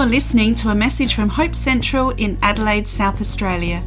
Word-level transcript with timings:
You're 0.00 0.08
listening 0.08 0.54
to 0.54 0.70
a 0.70 0.74
message 0.74 1.14
from 1.14 1.28
Hope 1.28 1.54
Central 1.54 2.08
in 2.12 2.38
Adelaide, 2.40 2.88
South 2.88 3.20
Australia. 3.20 3.82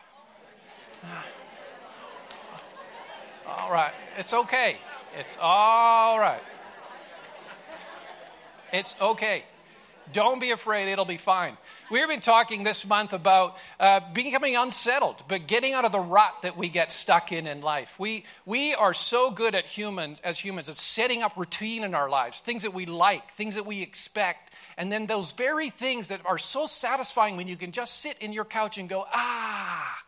All 3.48 3.70
right. 3.70 3.92
It's 4.18 4.32
okay. 4.32 4.78
It's 5.18 5.38
all 5.41 6.18
right. 6.18 6.42
It's 8.72 8.95
okay. 9.00 9.45
Don't 10.12 10.41
be 10.41 10.50
afraid, 10.50 10.88
it'll 10.91 11.05
be 11.05 11.16
fine. 11.16 11.56
We've 11.91 12.06
been 12.06 12.20
talking 12.20 12.62
this 12.62 12.86
month 12.86 13.12
about 13.12 13.56
uh, 13.80 14.00
becoming 14.12 14.56
unsettled, 14.56 15.22
but 15.28 15.46
getting 15.46 15.72
out 15.72 15.84
of 15.84 15.92
the 15.92 16.00
rut 16.00 16.32
that 16.42 16.56
we 16.56 16.69
get 16.69 16.92
stuck 16.92 17.32
in 17.32 17.46
in 17.46 17.60
life. 17.60 17.98
We, 17.98 18.24
we 18.45 18.74
are 18.74 18.95
so 18.95 19.30
good 19.30 19.55
at 19.55 19.66
humans, 19.66 20.20
as 20.22 20.38
humans, 20.38 20.69
at 20.69 20.77
setting 20.77 21.22
up 21.22 21.36
routine 21.36 21.83
in 21.83 21.94
our 21.94 22.08
lives, 22.08 22.41
things 22.41 22.62
that 22.62 22.72
we 22.74 22.86
like, 22.86 23.33
things 23.33 23.56
that 23.56 23.66
we 23.66 23.83
expect, 23.83 24.52
and 24.77 24.92
then 24.92 25.06
those 25.06 25.33
very 25.33 25.70
things 25.70 26.08
that 26.08 26.20
are 26.24 26.38
so 26.38 26.66
satisfying 26.66 27.36
when 27.36 27.48
you 27.48 27.56
can 27.56 27.72
just 27.72 28.00
sit 28.00 28.17
in 28.20 28.33
your 28.33 28.44
couch 28.44 28.78
and 28.78 28.89
go, 28.89 29.06
ah, 29.12 29.98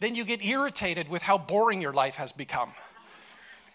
then 0.00 0.14
you 0.14 0.24
get 0.24 0.44
irritated 0.44 1.08
with 1.08 1.22
how 1.22 1.38
boring 1.38 1.80
your 1.80 1.92
life 1.92 2.16
has 2.16 2.32
become. 2.32 2.72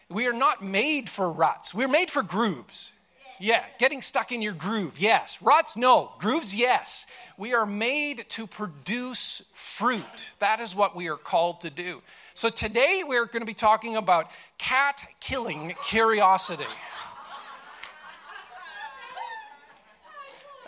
We 0.10 0.28
are 0.28 0.34
not 0.34 0.64
made 0.64 1.10
for 1.10 1.32
ruts, 1.32 1.74
we're 1.74 1.88
made 1.88 2.12
for 2.12 2.24
grooves. 2.24 2.92
Yeah, 3.38 3.64
getting 3.80 4.02
stuck 4.02 4.32
in 4.32 4.42
your 4.42 4.54
groove, 4.54 4.98
yes. 4.98 5.38
Ruts, 5.42 5.76
no. 5.76 6.14
Grooves, 6.20 6.56
yes. 6.56 7.06
We 7.38 7.54
are 7.54 7.66
made 7.66 8.30
to 8.30 8.48
produce 8.48 9.42
fruit. 9.52 10.34
That 10.40 10.62
is 10.62 10.74
what 10.74 10.96
we 10.96 11.10
are 11.10 11.18
called 11.18 11.62
to 11.62 11.70
do. 11.70 12.02
So 12.34 12.48
today 12.48 13.04
we're 13.06 13.26
going 13.26 13.42
to 13.42 13.46
be 13.46 13.54
talking 13.54 13.98
about 13.98 14.30
cat 14.58 15.06
killing 15.20 15.76
curiosity. 15.84 16.64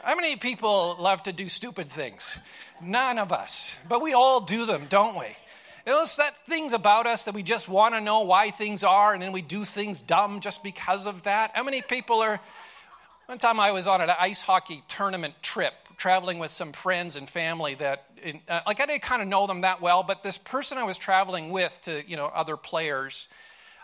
How 0.04 0.16
many 0.16 0.36
people 0.36 0.98
love 1.00 1.24
to 1.24 1.34
do 1.34 1.50
stupid 1.50 1.90
things? 1.90 2.38
None 2.82 3.18
of 3.18 3.32
us. 3.32 3.76
But 3.88 4.02
we 4.02 4.14
all 4.14 4.42
do 4.42 4.66
them, 4.66 4.88
don't 4.90 5.18
we? 5.18 5.28
Know, 5.88 6.06
that 6.18 6.46
things 6.46 6.74
about 6.74 7.08
us 7.08 7.24
that 7.24 7.34
we 7.34 7.44
just 7.44 7.70
want 7.70 7.96
to 7.96 8.02
know 8.02 8.20
why 8.20 8.52
things 8.52 8.84
are, 8.84 9.14
and 9.14 9.24
then 9.24 9.32
we 9.32 9.42
do 9.42 9.64
things 9.64 10.02
dumb 10.02 10.42
just 10.42 10.62
because 10.62 11.08
of 11.08 11.24
that. 11.24 11.52
How 11.54 11.64
many 11.64 11.82
people 11.82 12.20
are? 12.20 12.42
One 13.28 13.38
time 13.38 13.58
I 13.58 13.72
was 13.72 13.88
on 13.88 14.02
an 14.02 14.10
ice 14.20 14.42
hockey 14.42 14.84
tournament 14.90 15.36
trip, 15.42 15.74
traveling 15.96 16.40
with 16.40 16.52
some 16.52 16.74
friends 16.74 17.16
and 17.16 17.30
family 17.30 17.76
that, 17.76 18.06
uh, 18.50 18.60
like, 18.68 18.82
I 18.82 18.86
didn't 18.86 19.04
kind 19.04 19.22
of 19.22 19.30
know 19.30 19.48
them 19.48 19.62
that 19.62 19.82
well, 19.82 20.04
but 20.04 20.24
this 20.24 20.38
person 20.38 20.78
I 20.78 20.84
was 20.84 20.98
traveling 20.98 21.52
with 21.52 21.80
to, 21.84 22.04
you 22.06 22.18
know, 22.18 22.26
other 22.26 22.58
players, 22.58 23.30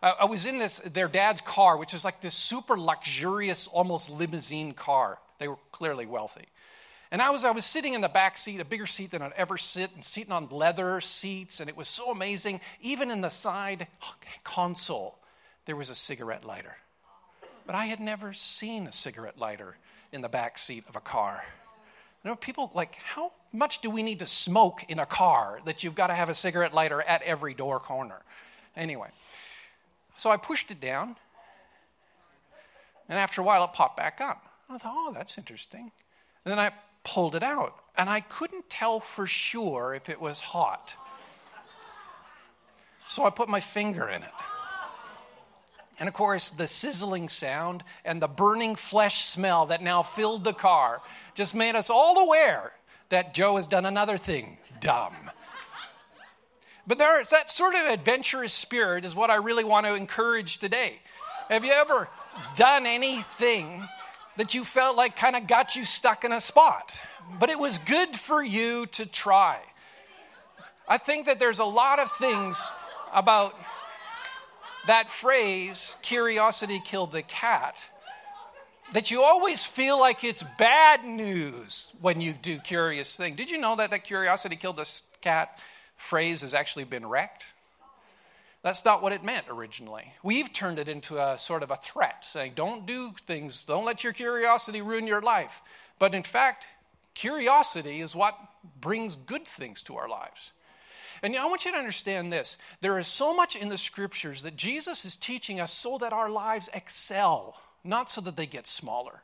uh, 0.01 0.11
I 0.19 0.25
was 0.25 0.45
in 0.45 0.57
this 0.57 0.79
their 0.79 1.07
dad's 1.07 1.39
car, 1.39 1.77
which 1.77 1.93
is 1.93 2.03
like 2.03 2.19
this 2.19 2.35
super 2.35 2.77
luxurious, 2.77 3.67
almost 3.67 4.09
limousine 4.09 4.73
car. 4.73 5.19
They 5.39 5.47
were 5.47 5.57
clearly 5.71 6.05
wealthy. 6.05 6.47
And 7.13 7.21
I 7.21 7.29
was, 7.29 7.45
I 7.45 7.51
was 7.51 7.63
sitting 7.63 7.93
in 7.93 8.01
the 8.01 8.09
back 8.09 8.39
seat, 8.39 8.59
a 8.59 8.65
bigger 8.65 8.87
seat 8.87 9.11
than 9.11 9.21
I'd 9.21 9.33
ever 9.33 9.55
sit, 9.55 9.91
and 9.93 10.03
sitting 10.03 10.31
on 10.31 10.47
leather 10.49 10.99
seats, 10.99 11.59
and 11.59 11.69
it 11.69 11.77
was 11.77 11.87
so 11.87 12.09
amazing. 12.09 12.59
Even 12.81 13.11
in 13.11 13.21
the 13.21 13.29
side 13.29 13.85
console, 14.43 15.19
there 15.67 15.75
was 15.75 15.91
a 15.91 15.95
cigarette 15.95 16.43
lighter. 16.43 16.75
But 17.67 17.75
I 17.75 17.85
had 17.85 17.99
never 17.99 18.33
seen 18.33 18.87
a 18.87 18.91
cigarette 18.91 19.37
lighter 19.37 19.77
in 20.11 20.21
the 20.21 20.27
back 20.27 20.57
seat 20.57 20.85
of 20.89 20.95
a 20.95 20.99
car. 20.99 21.45
You 22.23 22.31
know, 22.31 22.35
people 22.35 22.71
like, 22.73 22.95
how 22.95 23.31
much 23.51 23.81
do 23.81 23.91
we 23.91 24.01
need 24.01 24.17
to 24.19 24.27
smoke 24.27 24.83
in 24.89 24.97
a 24.97 25.05
car 25.05 25.59
that 25.65 25.83
you've 25.83 25.93
got 25.93 26.07
to 26.07 26.15
have 26.15 26.29
a 26.29 26.33
cigarette 26.33 26.73
lighter 26.73 26.99
at 26.99 27.21
every 27.21 27.53
door 27.53 27.79
corner? 27.79 28.23
Anyway, 28.75 29.09
so 30.17 30.31
I 30.31 30.37
pushed 30.37 30.71
it 30.71 30.81
down, 30.81 31.15
and 33.07 33.19
after 33.19 33.39
a 33.39 33.43
while, 33.43 33.63
it 33.65 33.73
popped 33.73 33.97
back 33.97 34.19
up. 34.19 34.43
I 34.67 34.79
thought, 34.79 34.93
oh, 34.95 35.13
that's 35.13 35.37
interesting. 35.37 35.91
And 36.43 36.51
then 36.51 36.57
I 36.57 36.71
pulled 37.03 37.35
it 37.35 37.43
out, 37.43 37.75
and 37.97 38.09
I 38.09 38.21
couldn't 38.21 38.69
tell 38.69 38.99
for 38.99 39.27
sure 39.27 39.93
if 39.93 40.09
it 40.09 40.19
was 40.21 40.39
hot. 40.39 40.95
So 43.07 43.25
I 43.25 43.29
put 43.29 43.49
my 43.49 43.59
finger 43.59 44.07
in 44.07 44.23
it. 44.23 44.31
And 45.99 46.07
of 46.07 46.15
course, 46.15 46.49
the 46.49 46.67
sizzling 46.67 47.29
sound 47.29 47.83
and 48.03 48.21
the 48.21 48.27
burning 48.27 48.75
flesh 48.75 49.25
smell 49.25 49.67
that 49.67 49.83
now 49.83 50.01
filled 50.01 50.43
the 50.43 50.53
car 50.53 51.01
just 51.35 51.53
made 51.53 51.75
us 51.75 51.89
all 51.89 52.19
aware 52.19 52.73
that 53.09 53.33
Joe 53.33 53.57
has 53.57 53.67
done 53.67 53.85
another 53.85 54.17
thing 54.17 54.57
dumb. 54.79 55.15
But 56.85 56.97
there's 56.97 57.29
that 57.29 57.49
sort 57.49 57.75
of 57.75 57.85
adventurous 57.85 58.53
spirit 58.53 59.05
is 59.05 59.15
what 59.15 59.29
I 59.29 59.35
really 59.35 59.63
want 59.63 59.85
to 59.85 59.95
encourage 59.95 60.57
today. 60.57 60.99
Have 61.49 61.63
you 61.63 61.71
ever 61.71 62.09
done 62.55 62.85
anything 62.85 63.83
that 64.37 64.53
you 64.53 64.63
felt 64.63 64.97
like 64.97 65.15
kind 65.15 65.35
of 65.35 65.47
got 65.47 65.75
you 65.75 65.85
stuck 65.85 66.23
in 66.23 66.31
a 66.31 66.41
spot, 66.41 66.91
but 67.39 67.49
it 67.49 67.59
was 67.59 67.77
good 67.79 68.15
for 68.15 68.43
you 68.43 68.85
to 68.87 69.05
try. 69.05 69.59
I 70.87 70.97
think 70.97 71.27
that 71.27 71.39
there's 71.39 71.59
a 71.59 71.65
lot 71.65 71.99
of 71.99 72.11
things 72.11 72.61
about 73.13 73.55
that 74.87 75.09
phrase, 75.09 75.95
curiosity 76.01 76.81
killed 76.83 77.11
the 77.11 77.21
cat, 77.21 77.77
that 78.91 79.09
you 79.09 79.23
always 79.23 79.63
feel 79.63 79.99
like 79.99 80.23
it's 80.23 80.43
bad 80.57 81.05
news 81.05 81.91
when 82.01 82.21
you 82.21 82.33
do 82.33 82.59
curious 82.59 83.15
things. 83.15 83.37
Did 83.37 83.49
you 83.49 83.57
know 83.57 83.75
that 83.77 83.91
that 83.91 84.03
curiosity 84.03 84.55
killed 84.55 84.77
the 84.77 85.01
cat 85.21 85.57
phrase 85.95 86.41
has 86.41 86.53
actually 86.53 86.83
been 86.83 87.05
wrecked? 87.05 87.45
That's 88.63 88.85
not 88.85 89.03
what 89.03 89.11
it 89.11 89.25
meant 89.25 89.47
originally. 89.49 90.13
We've 90.23 90.51
turned 90.51 90.79
it 90.79 90.87
into 90.87 91.19
a 91.19 91.37
sort 91.37 91.63
of 91.63 91.71
a 91.71 91.75
threat, 91.75 92.25
saying, 92.25 92.53
don't 92.55 92.85
do 92.85 93.11
things, 93.27 93.65
don't 93.65 93.85
let 93.85 94.03
your 94.03 94.13
curiosity 94.13 94.81
ruin 94.81 95.05
your 95.05 95.21
life. 95.21 95.61
But 95.99 96.15
in 96.15 96.23
fact, 96.23 96.65
curiosity 97.13 97.99
is 97.99 98.15
what 98.15 98.37
brings 98.79 99.15
good 99.15 99.45
things 99.45 99.81
to 99.83 99.97
our 99.97 100.07
lives. 100.07 100.53
And 101.21 101.35
I 101.35 101.45
want 101.45 101.65
you 101.65 101.71
to 101.71 101.77
understand 101.77 102.31
this 102.31 102.57
there 102.79 102.97
is 102.97 103.07
so 103.07 103.33
much 103.35 103.55
in 103.55 103.67
the 103.67 103.77
scriptures 103.77 104.43
that 104.43 104.55
Jesus 104.55 105.03
is 105.03 105.15
teaching 105.17 105.59
us 105.59 105.73
so 105.73 105.97
that 105.97 106.13
our 106.13 106.29
lives 106.29 106.69
excel, 106.73 107.57
not 107.83 108.09
so 108.09 108.21
that 108.21 108.37
they 108.37 108.45
get 108.45 108.65
smaller. 108.65 109.21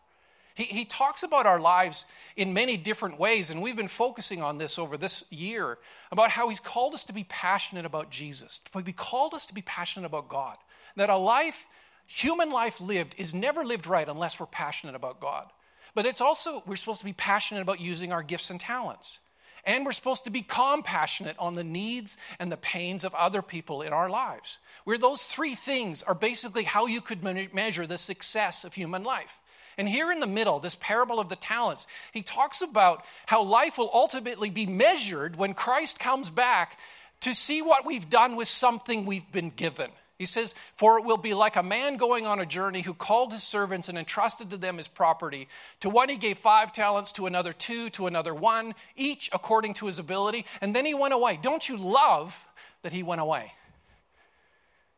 He, 0.59 0.65
he 0.65 0.83
talks 0.83 1.23
about 1.23 1.45
our 1.45 1.57
lives 1.57 2.05
in 2.35 2.53
many 2.53 2.75
different 2.75 3.17
ways, 3.17 3.49
and 3.49 3.61
we've 3.61 3.77
been 3.77 3.87
focusing 3.87 4.41
on 4.41 4.57
this 4.57 4.77
over 4.77 4.97
this 4.97 5.23
year 5.29 5.77
about 6.11 6.31
how 6.31 6.49
He's 6.49 6.59
called 6.59 6.93
us 6.93 7.05
to 7.05 7.13
be 7.13 7.23
passionate 7.23 7.85
about 7.85 8.09
Jesus. 8.09 8.59
He 8.85 8.91
called 8.91 9.33
us 9.33 9.45
to 9.45 9.53
be 9.53 9.61
passionate 9.61 10.07
about 10.07 10.27
God. 10.27 10.57
That 10.97 11.09
a 11.09 11.15
life, 11.15 11.65
human 12.05 12.51
life 12.51 12.81
lived, 12.81 13.15
is 13.17 13.33
never 13.33 13.63
lived 13.63 13.87
right 13.87 14.09
unless 14.09 14.37
we're 14.37 14.47
passionate 14.47 14.95
about 14.95 15.21
God. 15.21 15.49
But 15.95 16.05
it's 16.05 16.19
also, 16.19 16.61
we're 16.67 16.75
supposed 16.75 16.99
to 16.99 17.05
be 17.05 17.13
passionate 17.13 17.61
about 17.61 17.79
using 17.79 18.11
our 18.11 18.21
gifts 18.21 18.49
and 18.49 18.59
talents. 18.59 19.19
And 19.63 19.85
we're 19.85 19.93
supposed 19.93 20.25
to 20.25 20.29
be 20.29 20.41
compassionate 20.41 21.37
on 21.39 21.55
the 21.55 21.63
needs 21.63 22.17
and 22.37 22.51
the 22.51 22.57
pains 22.57 23.05
of 23.05 23.15
other 23.15 23.41
people 23.41 23.81
in 23.81 23.93
our 23.93 24.09
lives. 24.09 24.57
Where 24.83 24.97
those 24.97 25.21
three 25.21 25.55
things 25.55 26.03
are 26.03 26.15
basically 26.15 26.63
how 26.63 26.85
you 26.85 26.99
could 26.99 27.23
measure 27.23 27.87
the 27.87 27.97
success 27.97 28.65
of 28.65 28.73
human 28.73 29.05
life. 29.05 29.39
And 29.79 29.87
here 29.87 30.11
in 30.11 30.19
the 30.19 30.27
middle, 30.27 30.59
this 30.59 30.75
parable 30.75 31.21
of 31.21 31.29
the 31.29 31.37
talents, 31.37 31.87
he 32.11 32.21
talks 32.21 32.61
about 32.61 33.05
how 33.27 33.41
life 33.41 33.77
will 33.77 33.89
ultimately 33.93 34.49
be 34.49 34.65
measured 34.65 35.37
when 35.37 35.53
Christ 35.53 35.99
comes 35.99 36.29
back 36.29 36.77
to 37.21 37.33
see 37.33 37.61
what 37.61 37.85
we've 37.85 38.09
done 38.09 38.35
with 38.35 38.49
something 38.49 39.05
we've 39.05 39.31
been 39.31 39.53
given. 39.55 39.89
He 40.17 40.25
says, 40.25 40.53
For 40.75 40.99
it 40.99 41.05
will 41.05 41.15
be 41.15 41.33
like 41.33 41.55
a 41.55 41.63
man 41.63 41.95
going 41.95 42.27
on 42.27 42.41
a 42.41 42.45
journey 42.45 42.81
who 42.81 42.93
called 42.93 43.31
his 43.31 43.41
servants 43.41 43.87
and 43.87 43.97
entrusted 43.97 44.49
to 44.49 44.57
them 44.57 44.75
his 44.75 44.89
property. 44.89 45.47
To 45.79 45.89
one 45.89 46.09
he 46.09 46.17
gave 46.17 46.37
five 46.37 46.73
talents, 46.73 47.13
to 47.13 47.25
another 47.25 47.53
two, 47.53 47.89
to 47.91 48.07
another 48.07 48.35
one, 48.35 48.75
each 48.97 49.29
according 49.31 49.75
to 49.75 49.85
his 49.85 49.97
ability. 49.97 50.45
And 50.59 50.75
then 50.75 50.85
he 50.85 50.93
went 50.93 51.13
away. 51.13 51.39
Don't 51.41 51.69
you 51.69 51.77
love 51.77 52.45
that 52.81 52.91
he 52.91 53.01
went 53.01 53.21
away? 53.21 53.53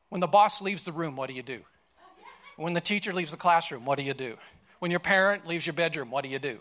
When 0.10 0.22
the 0.22 0.28
boss 0.28 0.60
leaves 0.60 0.82
the 0.82 0.92
room, 0.92 1.16
what 1.16 1.30
do 1.30 1.36
you 1.36 1.44
do? 1.44 1.60
When 2.56 2.74
the 2.74 2.82
teacher 2.82 3.14
leaves 3.14 3.30
the 3.30 3.38
classroom, 3.38 3.86
what 3.86 4.00
do 4.00 4.04
you 4.04 4.16
do? 4.16 4.38
When 4.82 4.90
your 4.90 5.00
parent 5.00 5.46
leaves 5.46 5.68
your 5.68 5.76
bedroom, 5.76 6.10
what 6.10 6.24
do 6.24 6.30
you 6.32 6.40
do? 6.40 6.60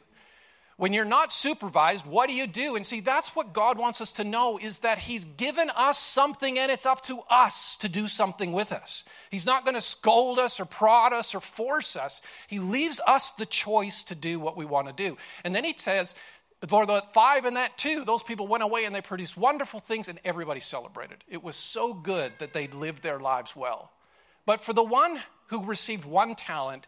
When 0.77 0.93
you're 0.93 1.07
not 1.07 1.33
supervised, 1.33 2.05
what 2.05 2.29
do 2.29 2.35
you 2.35 2.47
do? 2.47 2.77
And 2.77 2.85
see, 2.85 3.01
that's 3.01 3.35
what 3.35 3.55
God 3.55 3.79
wants 3.79 4.03
us 4.03 4.11
to 4.13 4.25
know 4.25 4.59
is 4.59 4.81
that 4.81 4.99
He's 4.99 5.25
given 5.25 5.71
us 5.71 5.99
something 5.99 6.59
and 6.59 6.71
it's 6.71 6.85
up 6.85 7.01
to 7.05 7.21
us 7.31 7.77
to 7.77 7.89
do 7.89 8.07
something 8.09 8.53
with 8.53 8.73
us. 8.73 9.05
He's 9.31 9.47
not 9.47 9.65
going 9.65 9.75
to 9.75 9.81
scold 9.81 10.39
us 10.39 10.61
or 10.61 10.67
prod 10.67 11.15
us 11.15 11.35
or 11.35 11.41
force 11.41 11.97
us. 11.97 12.21
He 12.47 12.59
leaves 12.59 13.01
us 13.07 13.31
the 13.31 13.47
choice 13.47 14.03
to 14.03 14.15
do 14.15 14.39
what 14.39 14.55
we 14.55 14.67
want 14.67 14.87
to 14.89 14.93
do. 14.93 15.17
And 15.43 15.55
then 15.55 15.65
He 15.65 15.75
says, 15.79 16.15
for 16.69 16.85
the 16.85 17.03
five 17.15 17.47
and 17.47 17.57
that 17.57 17.79
two, 17.79 18.05
those 18.05 18.23
people 18.23 18.47
went 18.47 18.63
away 18.63 18.85
and 18.85 18.95
they 18.95 19.01
produced 19.01 19.35
wonderful 19.35 19.81
things 19.81 20.09
and 20.09 20.21
everybody 20.27 20.61
celebrated. 20.61 21.25
It 21.27 21.43
was 21.43 21.57
so 21.57 21.95
good 21.95 22.35
that 22.39 22.53
they 22.53 22.67
lived 22.67 23.03
their 23.03 23.19
lives 23.19 23.57
well. 23.57 23.93
But 24.45 24.61
for 24.61 24.75
the 24.75 24.85
one 24.85 25.21
who 25.47 25.65
received 25.65 26.05
one 26.05 26.35
talent, 26.35 26.87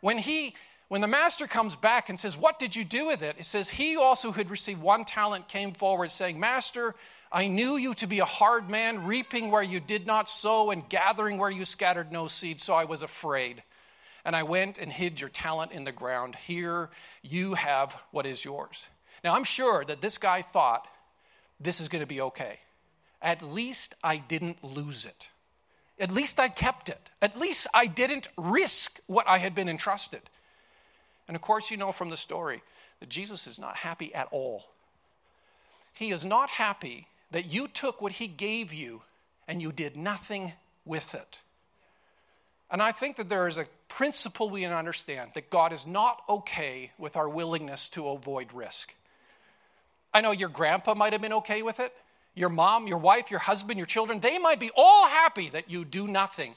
when 0.00 0.18
he 0.18 0.54
when 0.92 1.00
the 1.00 1.08
master 1.08 1.46
comes 1.46 1.74
back 1.74 2.10
and 2.10 2.20
says, 2.20 2.36
What 2.36 2.58
did 2.58 2.76
you 2.76 2.84
do 2.84 3.06
with 3.06 3.22
it? 3.22 3.36
It 3.38 3.46
says, 3.46 3.70
He 3.70 3.96
also 3.96 4.30
who 4.30 4.36
had 4.36 4.50
received 4.50 4.82
one 4.82 5.06
talent 5.06 5.48
came 5.48 5.72
forward, 5.72 6.12
saying, 6.12 6.38
Master, 6.38 6.94
I 7.32 7.46
knew 7.46 7.78
you 7.78 7.94
to 7.94 8.06
be 8.06 8.18
a 8.18 8.26
hard 8.26 8.68
man, 8.68 9.06
reaping 9.06 9.50
where 9.50 9.62
you 9.62 9.80
did 9.80 10.06
not 10.06 10.28
sow 10.28 10.70
and 10.70 10.86
gathering 10.86 11.38
where 11.38 11.48
you 11.50 11.64
scattered 11.64 12.12
no 12.12 12.26
seed, 12.26 12.60
so 12.60 12.74
I 12.74 12.84
was 12.84 13.02
afraid. 13.02 13.62
And 14.22 14.36
I 14.36 14.42
went 14.42 14.76
and 14.76 14.92
hid 14.92 15.18
your 15.18 15.30
talent 15.30 15.72
in 15.72 15.84
the 15.84 15.92
ground. 15.92 16.36
Here 16.36 16.90
you 17.22 17.54
have 17.54 17.96
what 18.10 18.26
is 18.26 18.44
yours. 18.44 18.86
Now, 19.24 19.34
I'm 19.34 19.44
sure 19.44 19.86
that 19.86 20.02
this 20.02 20.18
guy 20.18 20.42
thought 20.42 20.86
this 21.58 21.80
is 21.80 21.88
going 21.88 22.02
to 22.02 22.06
be 22.06 22.20
okay. 22.20 22.58
At 23.22 23.40
least 23.40 23.94
I 24.04 24.18
didn't 24.18 24.62
lose 24.62 25.06
it. 25.06 25.30
At 25.98 26.12
least 26.12 26.38
I 26.38 26.50
kept 26.50 26.90
it. 26.90 27.08
At 27.22 27.40
least 27.40 27.66
I 27.72 27.86
didn't 27.86 28.28
risk 28.36 29.00
what 29.06 29.26
I 29.26 29.38
had 29.38 29.54
been 29.54 29.70
entrusted. 29.70 30.20
And 31.28 31.34
of 31.34 31.40
course, 31.40 31.70
you 31.70 31.76
know 31.76 31.92
from 31.92 32.10
the 32.10 32.16
story 32.16 32.62
that 33.00 33.08
Jesus 33.08 33.46
is 33.46 33.58
not 33.58 33.78
happy 33.78 34.14
at 34.14 34.28
all. 34.30 34.66
He 35.94 36.10
is 36.10 36.24
not 36.24 36.50
happy 36.50 37.06
that 37.30 37.52
you 37.52 37.68
took 37.68 38.00
what 38.00 38.12
he 38.12 38.26
gave 38.26 38.72
you 38.72 39.02
and 39.48 39.60
you 39.60 39.72
did 39.72 39.96
nothing 39.96 40.52
with 40.84 41.14
it. 41.14 41.40
And 42.70 42.82
I 42.82 42.92
think 42.92 43.16
that 43.16 43.28
there 43.28 43.48
is 43.48 43.58
a 43.58 43.66
principle 43.88 44.48
we 44.48 44.62
can 44.62 44.72
understand 44.72 45.32
that 45.34 45.50
God 45.50 45.72
is 45.72 45.86
not 45.86 46.22
okay 46.28 46.90
with 46.96 47.16
our 47.16 47.28
willingness 47.28 47.88
to 47.90 48.08
avoid 48.08 48.52
risk. 48.54 48.94
I 50.14 50.22
know 50.22 50.30
your 50.30 50.48
grandpa 50.48 50.94
might 50.94 51.12
have 51.12 51.22
been 51.22 51.32
okay 51.34 51.62
with 51.62 51.80
it, 51.80 51.92
your 52.34 52.48
mom, 52.48 52.86
your 52.86 52.98
wife, 52.98 53.30
your 53.30 53.40
husband, 53.40 53.78
your 53.78 53.86
children, 53.86 54.20
they 54.20 54.38
might 54.38 54.58
be 54.58 54.70
all 54.74 55.06
happy 55.06 55.50
that 55.50 55.70
you 55.70 55.84
do 55.84 56.08
nothing. 56.08 56.54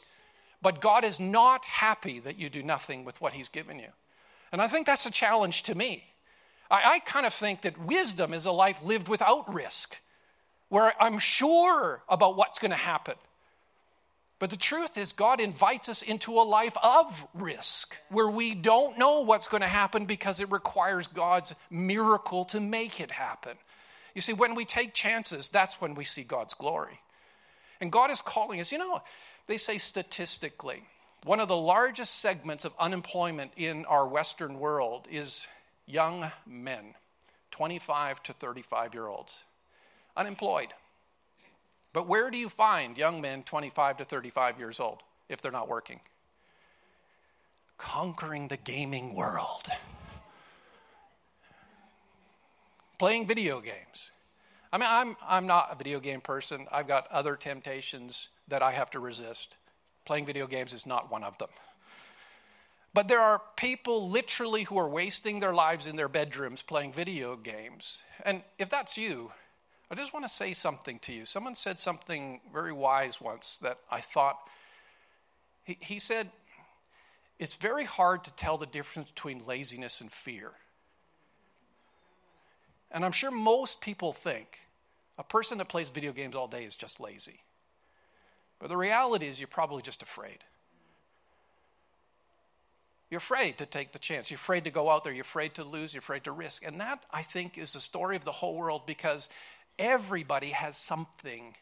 But 0.61 0.79
God 0.79 1.03
is 1.03 1.19
not 1.19 1.65
happy 1.65 2.19
that 2.19 2.39
you 2.39 2.49
do 2.49 2.63
nothing 2.63 3.03
with 3.03 3.19
what 3.19 3.33
He's 3.33 3.49
given 3.49 3.79
you. 3.79 3.89
And 4.51 4.61
I 4.61 4.67
think 4.67 4.87
that's 4.87 5.05
a 5.05 5.11
challenge 5.11 5.63
to 5.63 5.75
me. 5.75 6.05
I, 6.69 6.95
I 6.95 6.99
kind 6.99 7.25
of 7.25 7.33
think 7.33 7.61
that 7.61 7.79
wisdom 7.79 8.33
is 8.33 8.45
a 8.45 8.51
life 8.51 8.81
lived 8.83 9.07
without 9.07 9.53
risk, 9.53 9.99
where 10.69 10.93
I'm 11.01 11.19
sure 11.19 12.03
about 12.09 12.37
what's 12.37 12.59
going 12.59 12.71
to 12.71 12.77
happen. 12.77 13.15
But 14.37 14.49
the 14.49 14.57
truth 14.57 14.97
is, 14.97 15.13
God 15.13 15.39
invites 15.39 15.87
us 15.87 16.01
into 16.01 16.33
a 16.33 16.43
life 16.43 16.75
of 16.83 17.25
risk 17.33 17.97
where 18.09 18.29
we 18.29 18.53
don't 18.53 18.97
know 18.97 19.21
what's 19.21 19.47
going 19.47 19.61
to 19.61 19.67
happen 19.67 20.05
because 20.05 20.39
it 20.39 20.51
requires 20.51 21.07
God's 21.07 21.53
miracle 21.69 22.43
to 22.45 22.59
make 22.59 22.99
it 22.99 23.11
happen. 23.11 23.57
You 24.13 24.21
see, 24.21 24.33
when 24.33 24.55
we 24.55 24.65
take 24.65 24.93
chances, 24.93 25.49
that's 25.49 25.79
when 25.79 25.95
we 25.95 26.03
see 26.03 26.23
God's 26.23 26.53
glory. 26.53 26.99
And 27.79 27.91
God 27.91 28.11
is 28.11 28.21
calling 28.21 28.59
us, 28.59 28.71
you 28.71 28.77
know, 28.77 29.01
they 29.47 29.57
say 29.57 29.77
statistically, 29.77 30.83
one 31.25 31.39
of 31.39 31.47
the 31.47 31.57
largest 31.57 32.19
segments 32.19 32.65
of 32.65 32.73
unemployment 32.79 33.51
in 33.57 33.83
our 33.85 34.07
Western 34.07 34.59
world 34.59 35.07
is 35.09 35.47
young 35.87 36.31
men, 36.45 36.93
25 37.49 38.21
to 38.21 38.33
35 38.33 38.93
year 38.93 39.07
olds, 39.07 39.43
unemployed. 40.15 40.69
But 41.93 42.07
where 42.07 42.29
do 42.29 42.37
you 42.37 42.47
find 42.47 42.95
young 42.95 43.21
men 43.21 43.41
25 43.41 43.97
to 43.97 44.05
35 44.05 44.59
years 44.59 44.79
old 44.79 45.01
if 45.27 45.41
they're 45.41 45.51
not 45.51 45.67
working? 45.67 45.99
Conquering 47.79 48.47
the 48.47 48.57
gaming 48.57 49.15
world, 49.15 49.67
playing 52.99 53.25
video 53.25 53.61
games. 53.61 54.11
I 54.71 54.77
mean, 54.77 54.89
I'm, 54.91 55.17
I'm 55.25 55.47
not 55.47 55.69
a 55.71 55.75
video 55.75 55.99
game 55.99 56.21
person. 56.21 56.67
I've 56.71 56.87
got 56.87 57.07
other 57.11 57.35
temptations 57.35 58.29
that 58.47 58.61
I 58.61 58.73
have 58.73 58.91
to 58.91 58.99
resist. 58.99 59.55
Playing 60.05 60.25
video 60.25 60.47
games 60.47 60.73
is 60.73 60.85
not 60.85 61.11
one 61.11 61.23
of 61.23 61.37
them. 61.37 61.49
But 62.93 63.09
there 63.09 63.19
are 63.19 63.41
people 63.57 64.09
literally 64.09 64.63
who 64.63 64.77
are 64.77 64.87
wasting 64.87 65.39
their 65.39 65.53
lives 65.53 65.85
in 65.85 65.97
their 65.97 66.07
bedrooms 66.07 66.61
playing 66.61 66.93
video 66.93 67.35
games. 67.35 68.03
And 68.23 68.41
if 68.57 68.69
that's 68.69 68.97
you, 68.97 69.31
I 69.91 69.95
just 69.95 70.13
want 70.13 70.25
to 70.25 70.31
say 70.31 70.53
something 70.53 70.99
to 70.99 71.11
you. 71.11 71.25
Someone 71.25 71.55
said 71.55 71.79
something 71.79 72.39
very 72.53 72.71
wise 72.71 73.19
once 73.19 73.57
that 73.61 73.79
I 73.91 73.99
thought, 73.99 74.37
he, 75.63 75.77
he 75.81 75.99
said, 75.99 76.29
it's 77.37 77.55
very 77.55 77.83
hard 77.83 78.23
to 78.23 78.31
tell 78.31 78.57
the 78.57 78.65
difference 78.65 79.09
between 79.09 79.45
laziness 79.45 79.99
and 79.99 80.11
fear. 80.11 80.51
And 82.91 83.03
I'm 83.03 83.11
sure 83.11 83.29
most 83.29 83.81
people 83.81 84.13
think 84.13 84.59
a 85.17 85.23
person 85.23 85.57
that 85.57 85.67
plays 85.67 85.89
video 85.89 86.13
games 86.13 86.35
all 86.35 86.47
day 86.47 86.63
is 86.63 86.75
just 86.75 86.99
lazy. 86.99 87.41
But 88.59 88.69
the 88.69 88.77
reality 88.77 89.27
is, 89.27 89.39
you're 89.39 89.47
probably 89.47 89.81
just 89.81 90.01
afraid. 90.01 90.39
You're 93.09 93.19
afraid 93.19 93.57
to 93.59 93.65
take 93.65 93.91
the 93.91 93.99
chance. 93.99 94.31
You're 94.31 94.37
afraid 94.37 94.63
to 94.63 94.71
go 94.71 94.89
out 94.89 95.03
there. 95.03 95.13
You're 95.13 95.21
afraid 95.21 95.53
to 95.55 95.63
lose. 95.63 95.93
You're 95.93 95.99
afraid 95.99 96.23
to 96.23 96.31
risk. 96.31 96.65
And 96.65 96.79
that, 96.79 97.03
I 97.11 97.21
think, 97.21 97.57
is 97.57 97.73
the 97.73 97.79
story 97.79 98.15
of 98.15 98.25
the 98.25 98.31
whole 98.31 98.55
world 98.55 98.83
because 98.85 99.29
everybody 99.77 100.49
has 100.49 100.75
something 100.75 101.55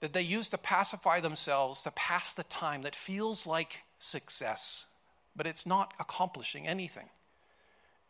that 0.00 0.12
they 0.12 0.22
use 0.22 0.48
to 0.48 0.58
pacify 0.58 1.20
themselves, 1.20 1.82
to 1.82 1.90
pass 1.90 2.34
the 2.34 2.44
time 2.44 2.82
that 2.82 2.94
feels 2.94 3.46
like 3.46 3.84
success, 3.98 4.86
but 5.34 5.46
it's 5.46 5.64
not 5.64 5.94
accomplishing 5.98 6.66
anything. 6.66 7.08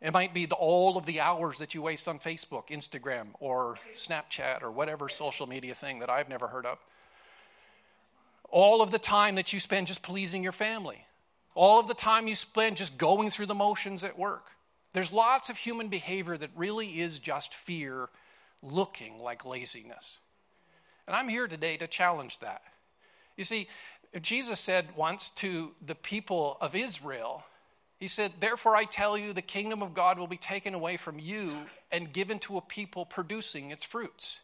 It 0.01 0.11
might 0.11 0.33
be 0.33 0.45
the, 0.45 0.55
all 0.55 0.97
of 0.97 1.05
the 1.05 1.21
hours 1.21 1.59
that 1.59 1.73
you 1.73 1.81
waste 1.81 2.07
on 2.07 2.19
Facebook, 2.19 2.67
Instagram, 2.67 3.27
or 3.39 3.77
Snapchat, 3.93 4.61
or 4.61 4.71
whatever 4.71 5.07
social 5.07 5.47
media 5.47 5.73
thing 5.73 5.99
that 5.99 6.09
I've 6.09 6.27
never 6.27 6.47
heard 6.47 6.65
of 6.65 6.79
all 8.55 8.81
of 8.81 8.89
the 8.89 8.97
time 8.97 9.35
that 9.35 9.51
you 9.51 9.59
spend 9.59 9.85
just 9.85 10.01
pleasing 10.01 10.41
your 10.41 10.53
family, 10.53 11.05
all 11.55 11.77
of 11.77 11.89
the 11.89 11.93
time 11.93 12.25
you 12.25 12.35
spend 12.35 12.77
just 12.77 12.97
going 12.97 13.29
through 13.29 13.47
the 13.47 13.53
motions 13.53 14.01
at 14.01 14.17
work. 14.17 14.45
There's 14.93 15.11
lots 15.11 15.49
of 15.49 15.57
human 15.57 15.89
behavior 15.89 16.37
that 16.37 16.51
really 16.55 17.01
is 17.01 17.19
just 17.19 17.53
fear 17.53 18.07
looking 18.63 19.17
like 19.17 19.45
laziness. 19.45 20.19
And 21.05 21.17
I'm 21.17 21.27
here 21.27 21.49
today 21.49 21.75
to 21.75 21.85
challenge 21.85 22.39
that. 22.39 22.61
You 23.35 23.43
see, 23.43 23.67
Jesus 24.21 24.61
said 24.61 24.95
once 24.95 25.31
to 25.31 25.73
the 25.85 25.93
people 25.93 26.57
of 26.61 26.75
Israel, 26.75 27.43
He 27.97 28.07
said, 28.07 28.31
Therefore 28.39 28.77
I 28.77 28.85
tell 28.85 29.17
you, 29.17 29.33
the 29.33 29.41
kingdom 29.41 29.83
of 29.83 29.93
God 29.93 30.17
will 30.17 30.27
be 30.27 30.37
taken 30.37 30.73
away 30.73 30.95
from 30.95 31.19
you 31.19 31.57
and 31.91 32.13
given 32.13 32.39
to 32.39 32.55
a 32.55 32.61
people 32.61 33.05
producing 33.05 33.71
its 33.71 33.83
fruits. 33.83 34.39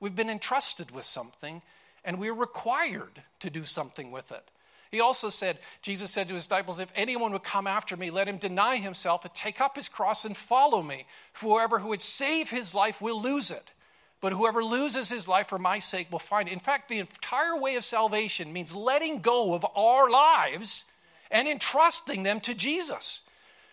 We've 0.00 0.14
been 0.14 0.28
entrusted 0.28 0.90
with 0.90 1.06
something 1.06 1.62
and 2.04 2.18
we're 2.18 2.34
required 2.34 3.22
to 3.40 3.50
do 3.50 3.64
something 3.64 4.10
with 4.10 4.30
it. 4.32 4.50
He 4.90 5.00
also 5.00 5.28
said, 5.28 5.58
Jesus 5.82 6.12
said 6.12 6.28
to 6.28 6.34
his 6.34 6.46
disciples, 6.46 6.78
If 6.78 6.92
anyone 6.94 7.32
would 7.32 7.42
come 7.42 7.66
after 7.66 7.96
me, 7.96 8.10
let 8.10 8.28
him 8.28 8.38
deny 8.38 8.76
himself 8.76 9.24
and 9.24 9.34
take 9.34 9.60
up 9.60 9.74
his 9.74 9.88
cross 9.88 10.24
and 10.24 10.36
follow 10.36 10.82
me. 10.82 11.06
For 11.32 11.58
whoever 11.58 11.80
who 11.80 11.88
would 11.88 12.00
save 12.00 12.50
his 12.50 12.74
life 12.74 13.02
will 13.02 13.20
lose 13.20 13.50
it. 13.50 13.72
But 14.20 14.32
whoever 14.32 14.62
loses 14.62 15.08
his 15.08 15.26
life 15.26 15.48
for 15.48 15.58
my 15.58 15.80
sake 15.80 16.12
will 16.12 16.20
find 16.20 16.48
it. 16.48 16.52
In 16.52 16.60
fact, 16.60 16.88
the 16.88 17.00
entire 17.00 17.58
way 17.58 17.74
of 17.74 17.84
salvation 17.84 18.52
means 18.52 18.74
letting 18.74 19.18
go 19.18 19.54
of 19.54 19.66
our 19.76 20.08
lives 20.08 20.84
and 21.30 21.48
entrusting 21.48 22.22
them 22.22 22.40
to 22.42 22.54
Jesus. 22.54 23.20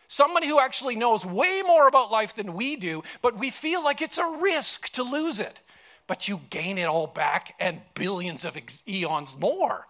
Somebody 0.08 0.48
who 0.48 0.60
actually 0.60 0.96
knows 0.96 1.26
way 1.26 1.62
more 1.66 1.88
about 1.88 2.12
life 2.12 2.36
than 2.36 2.54
we 2.54 2.76
do, 2.76 3.04
but 3.22 3.38
we 3.38 3.52
feel 3.52 3.84
like 3.84 4.02
it's 4.02 4.18
a 4.18 4.38
risk 4.42 4.90
to 4.94 5.04
lose 5.04 5.40
it 5.40 5.60
but 6.08 6.28
you 6.28 6.42
gain 6.50 6.78
it 6.78 6.88
all 6.88 7.08
back 7.08 7.56
and 7.60 7.82
billions 7.94 8.46
of 8.46 8.58
eons 8.88 9.36
more. 9.38 9.88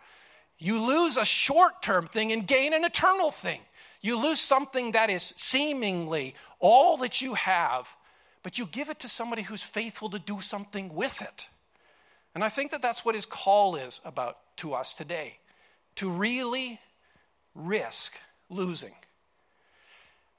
You 0.58 0.80
lose 0.80 1.18
a 1.18 1.26
short 1.26 1.82
term 1.82 2.06
thing 2.06 2.32
and 2.32 2.46
gain 2.46 2.74
an 2.74 2.86
eternal 2.86 3.32
thing. 3.32 3.62
You 4.02 4.18
lose 4.18 4.40
something 4.40 4.92
that 4.92 5.10
is 5.10 5.34
seemingly 5.38 6.36
all 6.60 6.98
that 6.98 7.22
you 7.22 7.36
have, 7.36 7.96
but 8.44 8.58
you 8.58 8.66
give 8.66 8.90
it 8.90 9.00
to 9.00 9.10
somebody 9.10 9.44
who's 9.44 9.64
faithful 9.64 10.10
to 10.10 10.20
do 10.20 10.42
something 10.42 10.94
with 10.94 11.22
it. 11.22 11.48
And 12.34 12.44
I 12.44 12.50
think 12.50 12.72
that 12.72 12.82
that's 12.82 13.04
what 13.04 13.16
his 13.16 13.26
call 13.26 13.76
is 13.76 14.02
about 14.06 14.38
to 14.58 14.74
us 14.74 14.94
today 14.94 15.40
to 15.96 16.10
really 16.10 16.80
risk 17.54 18.14
losing. 18.50 18.94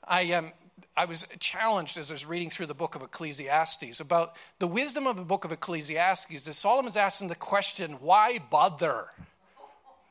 I 0.04 0.32
um, 0.32 0.52
I 0.96 1.06
was 1.06 1.26
challenged 1.38 1.96
as 1.96 2.10
I 2.10 2.14
was 2.14 2.26
reading 2.26 2.50
through 2.50 2.66
the 2.66 2.74
book 2.74 2.94
of 2.94 3.02
Ecclesiastes 3.02 4.00
about 4.00 4.36
the 4.58 4.66
wisdom 4.66 5.06
of 5.06 5.16
the 5.16 5.22
book 5.22 5.44
of 5.44 5.52
Ecclesiastes. 5.52 6.46
As 6.46 6.58
Solomon's 6.58 6.96
asking 6.96 7.28
the 7.28 7.34
question, 7.34 7.92
why 8.00 8.38
bother? 8.38 9.06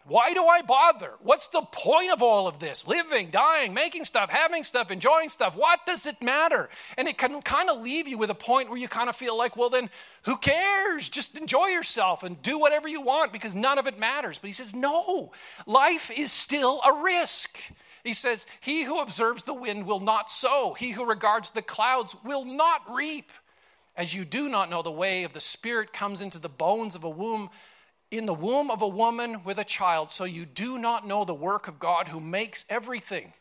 Why 0.06 0.34
do 0.34 0.44
I 0.46 0.64
bother? 0.64 1.14
What's 1.22 1.48
the 1.48 1.62
point 1.62 2.12
of 2.12 2.24
all 2.24 2.48
of 2.48 2.58
this? 2.58 2.88
Living, 2.88 3.30
dying, 3.30 3.74
making 3.74 4.06
stuff, 4.06 4.32
having 4.32 4.64
stuff, 4.64 4.90
enjoying 4.90 5.30
stuff. 5.30 5.56
What 5.56 5.86
does 5.86 6.08
it 6.08 6.22
matter? 6.22 6.70
And 6.98 7.08
it 7.08 7.20
can 7.20 7.42
kind 7.44 7.70
of 7.70 7.82
leave 7.82 8.08
you 8.08 8.18
with 8.18 8.32
a 8.32 8.36
point 8.36 8.70
where 8.70 8.80
you 8.80 8.88
kind 8.88 9.10
of 9.10 9.16
feel 9.16 9.38
like, 9.38 9.56
well, 9.56 9.70
then 9.70 9.92
who 10.24 10.38
cares? 10.38 11.08
Just 11.08 11.38
enjoy 11.38 11.68
yourself 11.68 12.24
and 12.24 12.42
do 12.42 12.58
whatever 12.58 12.88
you 12.88 13.02
want 13.02 13.32
because 13.32 13.54
none 13.54 13.78
of 13.78 13.86
it 13.86 14.00
matters. 14.00 14.40
But 14.40 14.48
he 14.48 14.54
says, 14.54 14.74
no, 14.74 15.32
life 15.68 16.10
is 16.18 16.32
still 16.32 16.82
a 16.84 17.04
risk. 17.04 17.60
He 18.04 18.14
says, 18.14 18.46
He 18.60 18.84
who 18.84 19.00
observes 19.00 19.44
the 19.44 19.54
wind 19.54 19.86
will 19.86 20.00
not 20.00 20.32
sow, 20.32 20.74
he 20.74 20.92
who 20.92 21.06
regards 21.06 21.52
the 21.52 21.62
clouds 21.62 22.16
will 22.24 22.46
not 22.46 22.82
reap. 22.90 23.32
As 23.96 24.14
you 24.14 24.24
do 24.24 24.50
not 24.50 24.70
know 24.70 24.82
the 24.82 24.92
way 24.92 25.24
of 25.24 25.34
the 25.34 25.40
Spirit 25.40 25.92
comes 25.94 26.22
into 26.22 26.40
the 26.40 26.50
bones 26.50 26.96
of 26.96 27.04
a 27.04 27.10
womb, 27.10 27.50
in 28.10 28.26
the 28.26 28.34
womb 28.34 28.70
of 28.70 28.82
a 28.82 28.88
woman 28.88 29.44
with 29.44 29.58
a 29.58 29.64
child, 29.64 30.12
so 30.12 30.24
you 30.24 30.46
do 30.46 30.78
not 30.78 31.08
know 31.08 31.24
the 31.24 31.34
work 31.34 31.68
of 31.68 31.80
God 31.80 32.08
who 32.08 32.20
makes 32.20 32.66
everything. 32.70 33.34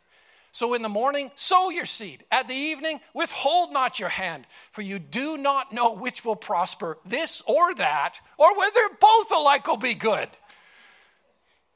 So 0.52 0.74
in 0.74 0.82
the 0.82 0.88
morning, 0.88 1.30
sow 1.36 1.70
your 1.70 1.86
seed. 1.86 2.24
At 2.30 2.48
the 2.48 2.54
evening, 2.54 3.00
withhold 3.14 3.72
not 3.72 4.00
your 4.00 4.08
hand, 4.08 4.46
for 4.72 4.82
you 4.82 4.98
do 4.98 5.38
not 5.38 5.72
know 5.72 5.92
which 5.92 6.24
will 6.24 6.36
prosper, 6.36 6.98
this 7.04 7.40
or 7.46 7.74
that, 7.76 8.20
or 8.36 8.56
whether 8.58 8.80
both 9.00 9.30
alike 9.30 9.66
will 9.66 9.76
be 9.76 9.94
good. 9.94 10.28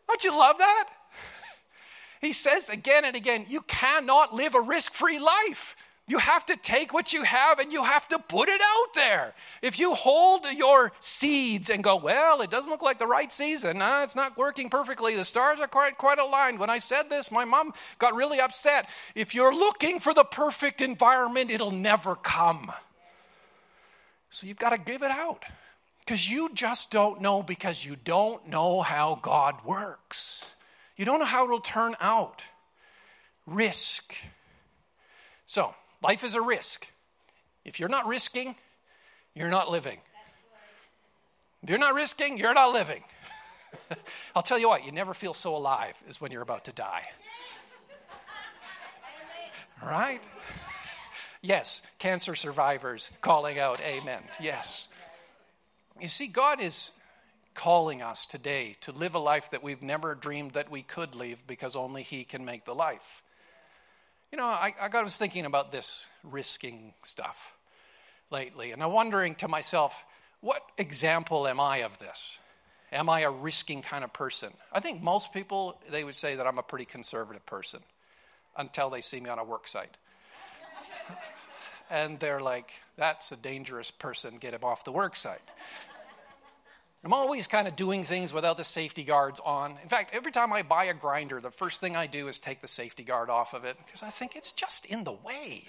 Don't 0.09 0.25
you 0.25 0.37
love 0.37 0.59
that? 0.59 0.89
He 2.25 2.33
says 2.33 2.71
again 2.71 3.05
and 3.05 3.15
again, 3.15 3.47
you 3.49 3.61
cannot 3.63 4.35
live 4.35 4.55
a 4.55 4.61
risk 4.61 4.95
free 4.95 5.19
life. 5.19 5.77
You 6.07 6.19
have 6.19 6.45
to 6.47 6.57
take 6.57 6.93
what 6.93 7.13
you 7.13 7.23
have 7.23 7.59
and 7.59 7.73
you 7.73 7.83
have 7.85 8.09
to 8.09 8.19
put 8.19 8.49
it 8.49 8.61
out 8.63 8.95
there. 8.95 9.35
If 9.63 9.79
you 9.79 9.95
hold 9.95 10.47
your 10.55 10.93
seeds 11.01 11.71
and 11.71 11.83
go, 11.83 11.97
well, 11.97 12.43
it 12.43 12.51
doesn't 12.51 12.71
look 12.71 12.83
like 12.83 12.99
the 12.99 13.07
right 13.07 13.33
season, 13.33 13.81
it's 13.81 14.17
not 14.17 14.37
working 14.37 14.69
perfectly, 14.69 15.17
the 15.17 15.25
stars 15.25 15.61
are 15.61 15.67
quite, 15.67 15.97
quite 15.97 16.19
aligned. 16.19 16.59
When 16.59 16.69
I 16.69 16.79
said 16.79 17.09
this, 17.09 17.31
my 17.31 17.45
mom 17.45 17.73
got 17.99 18.15
really 18.15 18.41
upset. 18.41 18.89
If 19.15 19.35
you're 19.35 19.55
looking 19.55 19.99
for 19.99 20.13
the 20.13 20.25
perfect 20.25 20.83
environment, 20.83 21.51
it'll 21.51 21.71
never 21.71 22.17
come. 22.17 22.71
So 24.29 24.47
you've 24.47 24.59
got 24.59 24.71
to 24.71 24.79
give 24.79 25.03
it 25.03 25.11
out 25.11 25.45
because 26.01 26.31
you 26.31 26.51
just 26.55 26.91
don't 26.91 27.23
know 27.23 27.43
because 27.43 27.85
you 27.85 27.97
don't 27.97 28.47
know 28.49 28.83
how 28.83 29.19
God 29.23 29.57
works. 29.65 30.55
You 30.97 31.05
don't 31.05 31.19
know 31.19 31.25
how 31.25 31.45
it'll 31.45 31.61
turn 31.61 31.97
out. 32.01 32.43
Risk. 33.47 34.15
So, 35.47 35.75
Life 36.05 36.23
is 36.23 36.35
a 36.35 36.43
risk. 36.43 36.87
If 37.65 37.81
you're 37.81 37.89
not 37.89 38.07
risking, 38.07 38.57
you're 39.35 39.49
not 39.49 39.71
living. 39.71 39.99
If 41.63 41.71
you're 41.71 41.79
not 41.79 41.95
risking, 41.95 42.37
you're 42.37 42.53
not 42.53 42.75
living. 42.75 43.03
I'll 44.37 44.43
tell 44.43 44.59
you 44.59 44.69
what, 44.69 44.85
you 44.85 44.93
never 44.93 45.15
feel 45.15 45.33
so 45.33 45.57
alive 45.57 45.97
as 46.07 46.21
when 46.21 46.31
you're 46.31 46.43
about 46.43 46.67
to 46.67 46.73
die. 46.73 47.05
Right? 49.83 50.21
Yes, 51.41 51.81
cancer 51.99 52.35
survivors 52.35 53.11
calling 53.23 53.59
out 53.59 53.81
amen. 53.81 54.23
Yes. 54.39 54.89
You 55.99 56.09
see, 56.09 56.27
God 56.27 56.61
is 56.61 56.91
calling 57.55 58.03
us 58.03 58.27
today 58.27 58.77
to 58.81 58.93
live 58.93 59.15
a 59.15 59.19
life 59.19 59.51
that 59.51 59.63
we've 59.63 59.83
never 59.83 60.15
dreamed 60.15 60.53
that 60.53 60.71
we 60.71 60.83
could 60.83 61.15
live 61.15 61.47
because 61.47 61.77
only 61.77 62.03
He 62.03 62.25
can 62.25 62.45
make 62.45 62.65
the 62.65 62.75
life. 62.75 63.23
You 64.33 64.39
know, 64.39 64.47
I, 64.47 64.75
I 64.81 65.03
was 65.03 65.17
thinking 65.17 65.47
about 65.47 65.71
this 65.71 66.09
risking 66.25 66.95
stuff 67.05 67.55
lately, 68.31 68.73
and 68.73 68.83
I'm 68.83 68.93
wondering 68.93 69.37
to 69.37 69.49
myself, 69.49 70.05
what 70.41 70.63
example 70.77 71.47
am 71.47 71.61
I 71.61 71.79
of 71.79 71.99
this? 71.99 72.39
Am 72.93 73.09
I 73.09 73.21
a 73.21 73.31
risking 73.31 73.83
kind 73.83 74.05
of 74.05 74.13
person? 74.13 74.53
I 74.73 74.81
think 74.81 75.03
most 75.03 75.33
people, 75.33 75.81
they 75.91 76.05
would 76.05 76.17
say 76.17 76.37
that 76.37 76.47
I'm 76.47 76.59
a 76.59 76.63
pretty 76.63 76.85
conservative 76.85 77.47
person 77.47 77.81
until 78.57 78.91
they 78.91 79.01
see 79.01 79.21
me 79.21 79.31
on 79.31 79.39
a 79.39 79.45
work 79.45 79.67
site. 79.67 79.97
and 81.91 82.21
they're 82.21 82.41
like, 82.41 82.73
that's 82.97 83.33
a 83.33 83.37
dangerous 83.37 83.91
person, 83.91 84.37
get 84.39 84.55
him 84.55 84.65
off 84.65 84.85
the 84.85 84.93
work 84.93 85.17
site. 85.17 85.41
I'm 87.05 87.13
always 87.13 87.47
kind 87.47 87.69
of 87.69 87.77
doing 87.77 88.03
things 88.03 88.33
without 88.33 88.57
the 88.57 88.65
safety 88.65 89.05
guards 89.05 89.39
on. 89.45 89.77
In 89.83 89.89
fact, 89.91 90.15
every 90.15 90.33
time 90.33 90.55
I 90.55 90.63
buy 90.63 90.85
a 90.85 90.95
grinder, 90.95 91.39
the 91.39 91.51
first 91.51 91.81
thing 91.81 91.97
I 91.97 92.07
do 92.07 92.29
is 92.29 92.39
take 92.39 92.63
the 92.63 92.69
safety 92.69 93.05
guard 93.05 93.29
off 93.29 93.53
of 93.53 93.67
it 93.67 93.77
because 93.85 94.03
I 94.03 94.09
think 94.09 94.37
it's 94.37 94.53
just 94.53 94.87
in 94.87 95.05
the 95.05 95.13
way. 95.13 95.65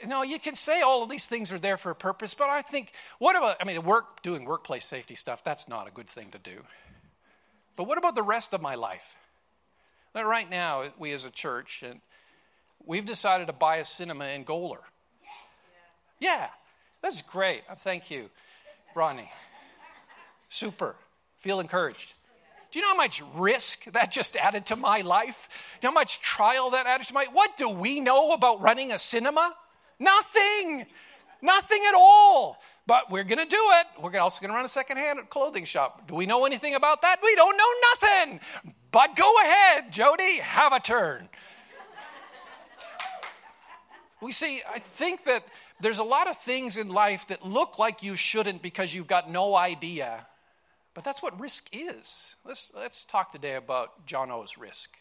You 0.00 0.06
know, 0.06 0.22
you 0.22 0.38
can 0.38 0.54
say 0.54 0.82
all 0.82 1.02
of 1.02 1.10
these 1.10 1.26
things 1.26 1.50
are 1.50 1.58
there 1.58 1.76
for 1.76 1.90
a 1.90 1.96
purpose, 1.96 2.34
but 2.34 2.48
I 2.48 2.62
think, 2.62 2.92
what 3.18 3.34
about, 3.34 3.56
I 3.60 3.64
mean, 3.64 3.82
work, 3.82 4.22
doing 4.22 4.44
workplace 4.44 4.84
safety 4.84 5.16
stuff, 5.16 5.42
that's 5.42 5.66
not 5.66 5.88
a 5.88 5.90
good 5.90 6.08
thing 6.08 6.30
to 6.30 6.38
do. 6.38 6.62
But 7.74 7.88
what 7.88 7.98
about 7.98 8.14
the 8.14 8.22
rest 8.22 8.54
of 8.54 8.62
my 8.62 8.76
life? 8.76 9.04
Right 10.14 10.48
now, 10.48 10.84
we 10.96 11.10
as 11.10 11.24
a 11.24 11.30
church, 11.30 11.82
and 11.82 12.00
we've 12.84 13.06
decided 13.06 13.48
to 13.48 13.52
buy 13.52 13.76
a 13.76 13.84
cinema 13.84 14.26
in 14.26 14.44
Gawler. 14.44 14.82
Yeah, 16.20 16.48
that's 17.02 17.20
great. 17.22 17.62
Thank 17.78 18.12
you. 18.12 18.30
Ronnie. 18.94 19.30
Super. 20.48 20.96
Feel 21.38 21.60
encouraged. 21.60 22.14
Do 22.70 22.78
you 22.78 22.82
know 22.84 22.92
how 22.92 22.96
much 22.96 23.22
risk 23.34 23.84
that 23.92 24.10
just 24.10 24.36
added 24.36 24.66
to 24.66 24.76
my 24.76 25.02
life? 25.02 25.48
Do 25.80 25.86
you 25.86 25.90
know 25.90 25.94
how 25.94 26.00
much 26.00 26.20
trial 26.20 26.70
that 26.70 26.86
added 26.86 27.06
to 27.06 27.14
my 27.14 27.26
What 27.32 27.56
do 27.56 27.68
we 27.68 28.00
know 28.00 28.32
about 28.32 28.60
running 28.60 28.90
a 28.90 28.98
cinema? 28.98 29.54
Nothing. 30.00 30.86
Nothing 31.40 31.82
at 31.86 31.94
all. 31.94 32.60
But 32.86 33.10
we're 33.10 33.24
going 33.24 33.38
to 33.38 33.46
do 33.46 33.56
it. 33.60 33.86
We're 34.02 34.18
also 34.18 34.40
going 34.40 34.50
to 34.50 34.56
run 34.56 34.64
a 34.64 34.68
secondhand 34.68 35.28
clothing 35.28 35.64
shop. 35.64 36.08
Do 36.08 36.14
we 36.14 36.26
know 36.26 36.46
anything 36.46 36.74
about 36.74 37.02
that? 37.02 37.20
We 37.22 37.34
don't 37.34 37.56
know 37.56 37.64
nothing. 37.92 38.40
But 38.90 39.16
go 39.16 39.32
ahead, 39.42 39.92
Jody, 39.92 40.38
have 40.38 40.72
a 40.72 40.80
turn. 40.80 41.28
We 44.24 44.32
see, 44.32 44.62
I 44.66 44.78
think 44.78 45.26
that 45.26 45.44
there's 45.80 45.98
a 45.98 46.02
lot 46.02 46.30
of 46.30 46.38
things 46.38 46.78
in 46.78 46.88
life 46.88 47.28
that 47.28 47.44
look 47.44 47.78
like 47.78 48.02
you 48.02 48.16
shouldn't 48.16 48.62
because 48.62 48.94
you've 48.94 49.06
got 49.06 49.30
no 49.30 49.54
idea. 49.54 50.26
But 50.94 51.04
that's 51.04 51.22
what 51.22 51.38
risk 51.38 51.68
is. 51.72 52.34
Let's, 52.42 52.72
let's 52.74 53.04
talk 53.04 53.32
today 53.32 53.56
about 53.56 54.06
Jonno's 54.06 54.56
risk. 54.56 54.96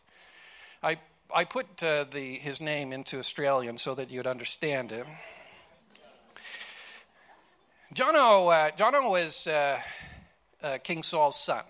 I, 0.83 0.97
I 1.33 1.45
put 1.45 1.81
uh, 1.81 2.03
the, 2.11 2.35
his 2.35 2.59
name 2.59 2.91
into 2.91 3.17
Australian 3.17 3.77
so 3.77 3.95
that 3.95 4.11
you'd 4.11 4.27
understand 4.27 4.91
him. 4.91 5.07
Jonno, 7.95 8.51
uh, 8.51 8.71
Jonno 8.71 9.25
is 9.25 9.47
uh, 9.47 9.79
uh, 10.61 10.79
King 10.83 11.01
Saul's 11.01 11.39
son. 11.39 11.63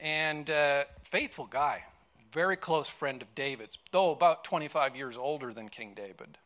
And 0.00 0.50
uh, 0.50 0.84
faithful 1.02 1.44
guy, 1.44 1.84
very 2.36 2.56
close 2.56 2.86
friend 2.86 3.22
of 3.22 3.34
David's, 3.34 3.78
though 3.92 4.10
about 4.10 4.44
25 4.44 4.94
years 4.94 5.16
older 5.16 5.54
than 5.54 5.70
King 5.70 5.94
David. 5.96 6.36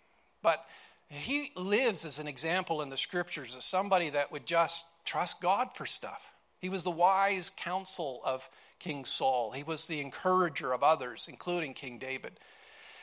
But 0.41 0.65
he 1.09 1.51
lives 1.57 2.05
as 2.05 2.21
an 2.21 2.29
example 2.29 2.81
in 2.81 2.91
the 2.91 2.97
scriptures 2.97 3.57
of 3.57 3.65
somebody 3.65 4.09
that 4.11 4.31
would 4.31 4.47
just 4.47 4.85
trust 5.05 5.41
God 5.41 5.75
for 5.75 5.87
stuff. 5.87 6.33
He 6.61 6.69
was 6.69 6.85
the 6.85 6.93
wise 6.93 7.51
counsel 7.51 8.21
of 8.25 8.49
King 8.79 9.05
Saul, 9.05 9.51
he 9.51 9.65
was 9.65 9.87
the 9.87 10.01
encourager 10.01 10.73
of 10.73 10.85
others, 10.85 11.27
including 11.29 11.75
King 11.75 11.99
David. 11.99 12.35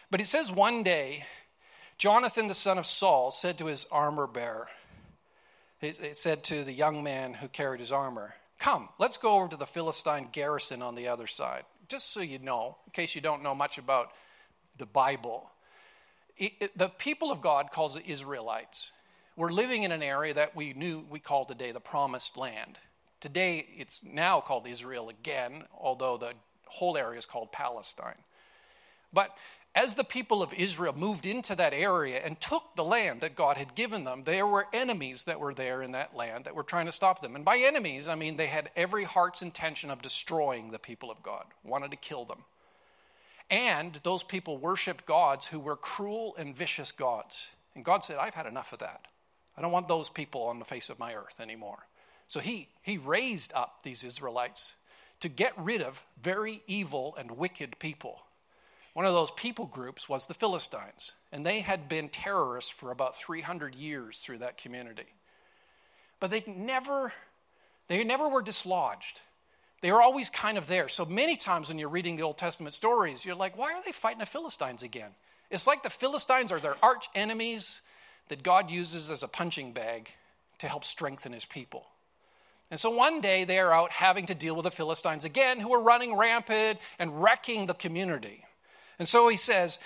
But 0.10 0.22
it 0.22 0.28
says 0.28 0.50
one 0.50 0.82
day, 0.82 1.26
Jonathan, 1.98 2.48
the 2.48 2.56
son 2.56 2.78
of 2.78 2.86
Saul, 2.86 3.32
said 3.32 3.58
to 3.58 3.66
his 3.66 3.86
armor 3.92 4.28
bearer, 4.28 4.70
it 5.82 6.18
said 6.18 6.42
to 6.46 6.64
the 6.64 6.72
young 6.72 7.04
man 7.04 7.34
who 7.36 7.50
carried 7.50 7.82
his 7.82 7.92
armor, 7.92 8.36
Come, 8.60 8.88
let's 8.98 9.18
go 9.18 9.36
over 9.36 9.50
to 9.50 9.58
the 9.58 9.68
Philistine 9.68 10.30
garrison 10.32 10.82
on 10.82 10.96
the 10.96 11.10
other 11.10 11.28
side. 11.28 11.66
Just 11.88 12.12
so 12.12 12.20
you 12.20 12.40
know, 12.40 12.78
in 12.86 12.92
case 12.92 13.16
you 13.16 13.22
don't 13.22 13.44
know 13.44 13.56
much 13.56 13.78
about 13.78 14.12
the 14.78 14.86
Bible, 14.86 15.50
it, 16.38 16.54
it, 16.60 16.78
the 16.78 16.90
people 16.90 17.32
of 17.32 17.42
God 17.42 17.72
calls 17.72 17.96
it 17.96 18.04
Israelites. 18.08 18.92
We're 19.36 19.52
living 19.52 19.84
in 19.84 19.92
an 19.92 20.04
area 20.04 20.34
that 20.34 20.56
we 20.56 20.74
knew 20.74 21.06
we 21.10 21.20
call 21.20 21.46
today 21.46 21.72
the 21.72 21.80
promised 21.80 22.38
land. 22.38 22.78
Today 23.20 23.66
it's 23.78 24.02
now 24.04 24.42
called 24.42 24.68
Israel 24.68 25.10
again, 25.10 25.64
although 25.78 26.18
the 26.18 26.34
whole 26.66 26.98
area 26.98 27.18
is 27.18 27.26
called 27.26 27.52
Palestine. 27.52 28.18
But 29.14 29.36
as 29.78 29.94
the 29.94 30.04
people 30.04 30.42
of 30.42 30.52
Israel 30.54 30.92
moved 30.98 31.24
into 31.24 31.56
that 31.56 31.72
area 31.72 32.20
and 32.26 32.42
took 32.42 32.76
the 32.76 32.84
land 32.84 33.22
that 33.22 33.36
God 33.36 33.58
had 33.58 33.76
given 33.76 34.06
them, 34.06 34.24
there 34.24 34.48
were 34.48 34.66
enemies 34.74 35.26
that 35.26 35.40
were 35.40 35.54
there 35.54 35.84
in 35.84 35.92
that 35.92 36.16
land 36.16 36.46
that 36.46 36.56
were 36.56 36.64
trying 36.64 36.88
to 36.88 36.92
stop 36.92 37.22
them. 37.22 37.36
And 37.36 37.46
by 37.46 37.60
enemies, 37.60 38.08
I 38.08 38.16
mean 38.16 38.38
they 38.38 38.48
had 38.48 38.72
every 38.76 39.04
heart's 39.04 39.44
intention 39.44 39.92
of 39.92 40.02
destroying 40.02 40.72
the 40.72 40.80
people 40.80 41.12
of 41.12 41.22
God, 41.22 41.46
wanted 41.64 41.92
to 41.92 41.98
kill 41.98 42.26
them. 42.26 42.40
And 43.52 44.00
those 44.02 44.24
people 44.24 44.58
worshiped 44.58 45.06
gods 45.06 45.46
who 45.46 45.60
were 45.60 45.76
cruel 45.76 46.34
and 46.40 46.58
vicious 46.58 46.92
gods. 46.92 47.52
And 47.76 47.86
God 47.86 48.04
said, 48.04 48.18
I've 48.18 48.34
had 48.34 48.48
enough 48.48 48.74
of 48.74 48.80
that. 48.80 49.06
I 49.56 49.62
don't 49.62 49.72
want 49.72 49.88
those 49.88 50.10
people 50.10 50.42
on 50.42 50.58
the 50.58 50.66
face 50.66 50.90
of 50.90 50.98
my 50.98 51.14
earth 51.14 51.40
anymore. 51.40 51.86
So 52.28 52.40
he, 52.40 52.70
he 52.82 52.98
raised 52.98 53.54
up 53.54 53.84
these 53.84 54.04
Israelites 54.04 54.74
to 55.20 55.30
get 55.30 55.54
rid 55.56 55.84
of 55.84 56.04
very 56.20 56.64
evil 56.66 57.16
and 57.16 57.38
wicked 57.38 57.78
people. 57.78 58.24
One 58.98 59.06
of 59.06 59.14
those 59.14 59.30
people 59.30 59.68
groups 59.68 60.10
was 60.10 60.26
the 60.26 60.34
Philistines, 60.34 61.12
and 61.32 61.46
they 61.46 61.60
had 61.60 61.88
been 61.88 62.10
terrorists 62.10 62.72
for 62.72 62.90
about 62.90 63.16
300 63.16 63.76
years 63.76 64.18
through 64.18 64.40
that 64.40 64.58
community. 64.58 65.06
But 66.20 66.32
they 66.32 66.44
never, 66.48 67.14
they 67.90 68.04
never 68.04 68.28
were 68.28 68.42
dislodged. 68.42 69.22
They 69.82 69.92
were 69.92 70.02
always 70.02 70.32
kind 70.32 70.58
of 70.58 70.66
there. 70.66 70.90
So 70.90 71.06
many 71.06 71.36
times 71.36 71.70
when 71.70 71.78
you're 71.78 71.90
reading 71.90 72.16
the 72.16 72.24
Old 72.24 72.40
Testament 72.40 72.74
stories, 72.74 73.24
you're 73.24 73.36
like, 73.36 73.56
why 73.56 73.74
are 73.74 73.84
they 73.86 73.92
fighting 73.92 74.18
the 74.18 74.26
Philistines 74.26 74.82
again? 74.82 75.12
It's 75.52 75.68
like 75.68 75.84
the 75.84 75.92
Philistines 75.92 76.52
are 76.52 76.60
their 76.60 76.84
arch 76.84 77.06
enemies 77.14 77.84
that 78.30 78.42
God 78.42 78.72
uses 78.72 79.12
as 79.12 79.22
a 79.22 79.28
punching 79.28 79.74
bag 79.74 80.10
to 80.58 80.68
help 80.68 80.84
strengthen 80.84 81.34
his 81.34 81.46
people. 81.46 81.86
And 82.72 82.80
so 82.80 82.90
one 82.90 83.22
day 83.22 83.44
they 83.44 83.60
are 83.60 83.72
out 83.72 83.92
having 83.92 84.26
to 84.26 84.34
deal 84.34 84.56
with 84.56 84.64
the 84.64 84.72
Philistines 84.72 85.24
again, 85.24 85.60
who 85.60 85.72
are 85.76 85.84
running 85.84 86.18
rampant 86.18 86.80
and 86.98 87.22
wrecking 87.22 87.68
the 87.68 87.76
community. 87.76 88.44
And 89.00 89.08
so 89.08 89.28
he 89.28 89.38
says, 89.38 89.80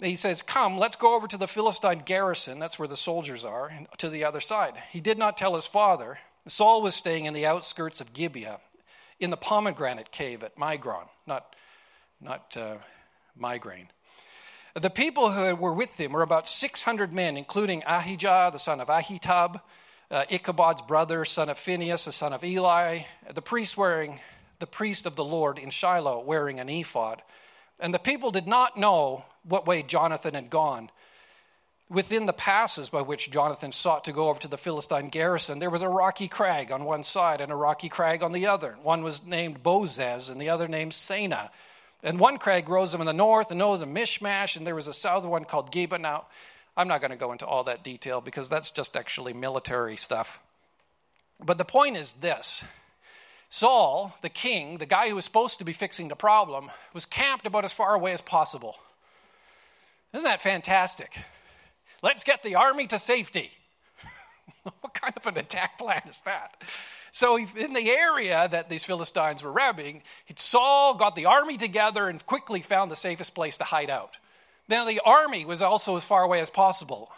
he 0.00 0.16
says, 0.16 0.42
Come, 0.42 0.78
let's 0.78 0.96
go 0.96 1.14
over 1.14 1.26
to 1.26 1.36
the 1.36 1.48
Philistine 1.48 2.02
garrison. 2.04 2.58
That's 2.58 2.78
where 2.78 2.88
the 2.88 2.96
soldiers 2.96 3.44
are, 3.44 3.72
to 3.98 4.08
the 4.08 4.24
other 4.24 4.40
side. 4.40 4.74
He 4.90 5.00
did 5.00 5.18
not 5.18 5.36
tell 5.36 5.54
his 5.54 5.66
father. 5.66 6.18
Saul 6.46 6.82
was 6.82 6.94
staying 6.94 7.26
in 7.26 7.34
the 7.34 7.46
outskirts 7.46 8.00
of 8.00 8.12
Gibeah, 8.12 8.60
in 9.20 9.30
the 9.30 9.36
pomegranate 9.36 10.10
cave 10.12 10.42
at 10.42 10.56
Migron, 10.56 11.08
not, 11.26 11.54
not 12.20 12.56
uh, 12.56 12.76
migraine. 13.36 13.88
The 14.74 14.90
people 14.90 15.32
who 15.32 15.54
were 15.56 15.72
with 15.72 15.98
him 15.98 16.12
were 16.12 16.22
about 16.22 16.46
600 16.46 17.12
men, 17.12 17.36
including 17.36 17.82
Ahijah, 17.86 18.50
the 18.52 18.58
son 18.58 18.80
of 18.80 18.88
Ahitub, 18.88 19.60
uh, 20.10 20.24
Ichabod's 20.30 20.82
brother, 20.82 21.24
son 21.24 21.48
of 21.48 21.58
Phinehas, 21.58 22.04
the 22.04 22.12
son 22.12 22.32
of 22.32 22.44
Eli, 22.44 23.00
the 23.32 23.42
priest 23.42 23.76
wearing 23.76 24.20
the 24.58 24.66
priest 24.66 25.06
of 25.06 25.16
the 25.16 25.24
Lord 25.24 25.58
in 25.58 25.70
Shiloh 25.70 26.20
wearing 26.20 26.60
an 26.60 26.68
ephod. 26.68 27.22
And 27.80 27.94
the 27.94 27.98
people 27.98 28.30
did 28.30 28.46
not 28.46 28.76
know 28.76 29.24
what 29.44 29.66
way 29.66 29.82
Jonathan 29.82 30.34
had 30.34 30.50
gone. 30.50 30.90
Within 31.90 32.26
the 32.26 32.32
passes 32.34 32.90
by 32.90 33.00
which 33.00 33.30
Jonathan 33.30 33.72
sought 33.72 34.04
to 34.04 34.12
go 34.12 34.28
over 34.28 34.38
to 34.40 34.48
the 34.48 34.58
Philistine 34.58 35.08
garrison, 35.08 35.58
there 35.58 35.70
was 35.70 35.80
a 35.80 35.88
rocky 35.88 36.28
crag 36.28 36.70
on 36.70 36.84
one 36.84 37.02
side 37.02 37.40
and 37.40 37.50
a 37.50 37.56
rocky 37.56 37.88
crag 37.88 38.22
on 38.22 38.32
the 38.32 38.46
other. 38.46 38.76
One 38.82 39.02
was 39.02 39.24
named 39.24 39.62
Bozez 39.62 40.28
and 40.28 40.40
the 40.40 40.50
other 40.50 40.68
named 40.68 40.92
Seneh. 40.92 41.48
And 42.02 42.20
one 42.20 42.38
crag 42.38 42.68
rose 42.68 42.92
them 42.92 43.00
in 43.00 43.06
the 43.06 43.12
north, 43.12 43.50
and 43.50 43.60
another 43.60 43.86
Michmash, 43.86 44.54
and 44.54 44.66
there 44.66 44.74
was 44.74 44.86
a 44.86 44.92
southern 44.92 45.30
one 45.30 45.44
called 45.44 45.72
Geba. 45.72 46.00
Now, 46.00 46.26
I'm 46.76 46.86
not 46.86 47.00
going 47.00 47.10
to 47.10 47.16
go 47.16 47.32
into 47.32 47.46
all 47.46 47.64
that 47.64 47.82
detail 47.82 48.20
because 48.20 48.48
that's 48.48 48.70
just 48.70 48.96
actually 48.96 49.32
military 49.32 49.96
stuff. 49.96 50.40
But 51.44 51.58
the 51.58 51.64
point 51.64 51.96
is 51.96 52.14
this 52.14 52.64
Saul, 53.48 54.14
the 54.22 54.28
king, 54.28 54.78
the 54.78 54.86
guy 54.86 55.08
who 55.08 55.14
was 55.14 55.24
supposed 55.24 55.58
to 55.58 55.64
be 55.64 55.72
fixing 55.72 56.08
the 56.08 56.16
problem, 56.16 56.70
was 56.92 57.06
camped 57.06 57.46
about 57.46 57.64
as 57.64 57.72
far 57.72 57.94
away 57.94 58.12
as 58.12 58.20
possible. 58.20 58.76
Isn't 60.12 60.24
that 60.24 60.42
fantastic? 60.42 61.18
Let's 62.02 62.24
get 62.24 62.42
the 62.42 62.54
army 62.54 62.86
to 62.88 62.98
safety. 62.98 63.50
what 64.62 64.94
kind 64.94 65.14
of 65.16 65.26
an 65.26 65.38
attack 65.38 65.78
plan 65.78 66.02
is 66.08 66.20
that? 66.20 66.62
So, 67.10 67.36
in 67.36 67.72
the 67.72 67.90
area 67.90 68.48
that 68.50 68.68
these 68.68 68.84
Philistines 68.84 69.42
were 69.42 69.50
ravaging, 69.50 70.02
Saul 70.36 70.94
got 70.94 71.16
the 71.16 71.26
army 71.26 71.56
together 71.56 72.08
and 72.08 72.24
quickly 72.24 72.60
found 72.60 72.90
the 72.90 72.96
safest 72.96 73.34
place 73.34 73.56
to 73.56 73.64
hide 73.64 73.90
out. 73.90 74.18
Now, 74.68 74.84
the 74.84 75.00
army 75.04 75.44
was 75.44 75.62
also 75.62 75.96
as 75.96 76.04
far 76.04 76.22
away 76.22 76.40
as 76.40 76.50
possible. 76.50 77.10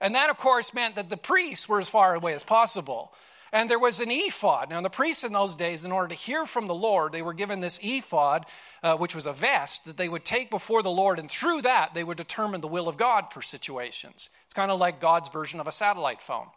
And 0.00 0.14
that, 0.14 0.30
of 0.30 0.38
course, 0.38 0.74
meant 0.74 0.96
that 0.96 1.10
the 1.10 1.16
priests 1.16 1.68
were 1.68 1.78
as 1.78 1.90
far 1.90 2.14
away 2.14 2.34
as 2.34 2.42
possible. 2.42 3.12
And 3.54 3.70
there 3.70 3.78
was 3.78 4.00
an 4.00 4.10
ephod. 4.10 4.68
Now, 4.68 4.80
the 4.80 4.90
priests 4.90 5.22
in 5.22 5.32
those 5.32 5.54
days, 5.54 5.84
in 5.84 5.92
order 5.92 6.08
to 6.08 6.14
hear 6.16 6.44
from 6.44 6.66
the 6.66 6.74
Lord, 6.74 7.12
they 7.12 7.22
were 7.22 7.32
given 7.32 7.60
this 7.60 7.78
ephod, 7.80 8.46
uh, 8.82 8.96
which 8.96 9.14
was 9.14 9.26
a 9.26 9.32
vest 9.32 9.84
that 9.84 9.96
they 9.96 10.08
would 10.08 10.24
take 10.24 10.50
before 10.50 10.82
the 10.82 10.90
Lord. 10.90 11.20
And 11.20 11.30
through 11.30 11.62
that, 11.62 11.94
they 11.94 12.02
would 12.02 12.16
determine 12.16 12.62
the 12.62 12.68
will 12.68 12.88
of 12.88 12.96
God 12.96 13.32
for 13.32 13.42
situations. 13.42 14.28
It's 14.44 14.54
kind 14.54 14.72
of 14.72 14.80
like 14.80 15.00
God's 15.00 15.28
version 15.28 15.60
of 15.60 15.68
a 15.68 15.72
satellite 15.72 16.20
phone. 16.20 16.48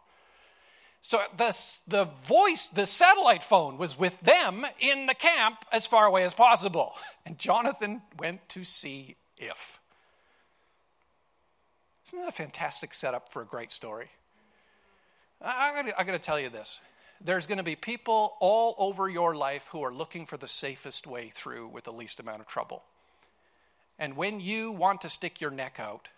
So 1.00 1.20
the, 1.36 1.56
the 1.86 2.06
voice, 2.24 2.66
the 2.66 2.84
satellite 2.84 3.44
phone 3.44 3.78
was 3.78 3.96
with 3.96 4.18
them 4.22 4.66
in 4.80 5.06
the 5.06 5.14
camp 5.14 5.64
as 5.70 5.86
far 5.86 6.04
away 6.04 6.24
as 6.24 6.34
possible. 6.34 6.94
And 7.24 7.38
Jonathan 7.38 8.02
went 8.18 8.48
to 8.48 8.64
see 8.64 9.14
if. 9.36 9.78
Isn't 12.08 12.18
that 12.18 12.28
a 12.28 12.32
fantastic 12.32 12.92
setup 12.92 13.32
for 13.32 13.40
a 13.40 13.46
great 13.46 13.70
story? 13.70 14.08
I, 15.40 15.92
I 15.96 16.02
got 16.02 16.12
to 16.12 16.18
tell 16.18 16.40
you 16.40 16.48
this. 16.48 16.80
There's 17.20 17.46
going 17.46 17.58
to 17.58 17.64
be 17.64 17.76
people 17.76 18.34
all 18.40 18.74
over 18.78 19.08
your 19.08 19.34
life 19.34 19.66
who 19.72 19.82
are 19.82 19.92
looking 19.92 20.26
for 20.26 20.36
the 20.36 20.48
safest 20.48 21.06
way 21.06 21.30
through 21.34 21.68
with 21.68 21.84
the 21.84 21.92
least 21.92 22.20
amount 22.20 22.40
of 22.40 22.46
trouble. 22.46 22.84
And 23.98 24.16
when 24.16 24.40
you 24.40 24.70
want 24.70 25.00
to 25.00 25.10
stick 25.10 25.40
your 25.40 25.50
neck 25.50 25.78
out, 25.80 26.08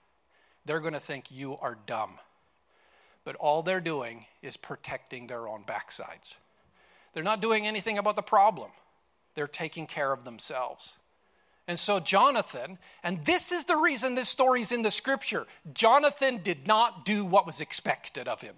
they're 0.67 0.81
going 0.81 0.93
to 0.93 1.01
think 1.01 1.31
you 1.31 1.57
are 1.59 1.79
dumb. 1.87 2.19
But 3.25 3.37
all 3.37 3.63
they're 3.63 3.81
doing 3.81 4.27
is 4.43 4.57
protecting 4.57 5.27
their 5.27 5.49
own 5.49 5.65
backsides. 5.65 6.37
They're 7.15 7.23
not 7.23 7.41
doing 7.41 7.67
anything 7.67 7.99
about 7.99 8.17
the 8.17 8.23
problem, 8.23 8.71
they're 9.35 9.47
taking 9.47 9.87
care 9.87 10.13
of 10.13 10.25
themselves. 10.25 10.97
And 11.67 11.79
so, 11.79 12.01
Jonathan, 12.01 12.79
and 13.05 13.25
this 13.25 13.53
is 13.53 13.67
the 13.67 13.77
reason 13.77 14.17
this 14.17 14.29
story's 14.29 14.73
in 14.73 14.83
the 14.83 14.91
scripture 14.91 15.47
Jonathan 15.73 16.41
did 16.43 16.67
not 16.67 17.05
do 17.05 17.25
what 17.25 17.47
was 17.47 17.61
expected 17.61 18.27
of 18.27 18.41
him. 18.41 18.57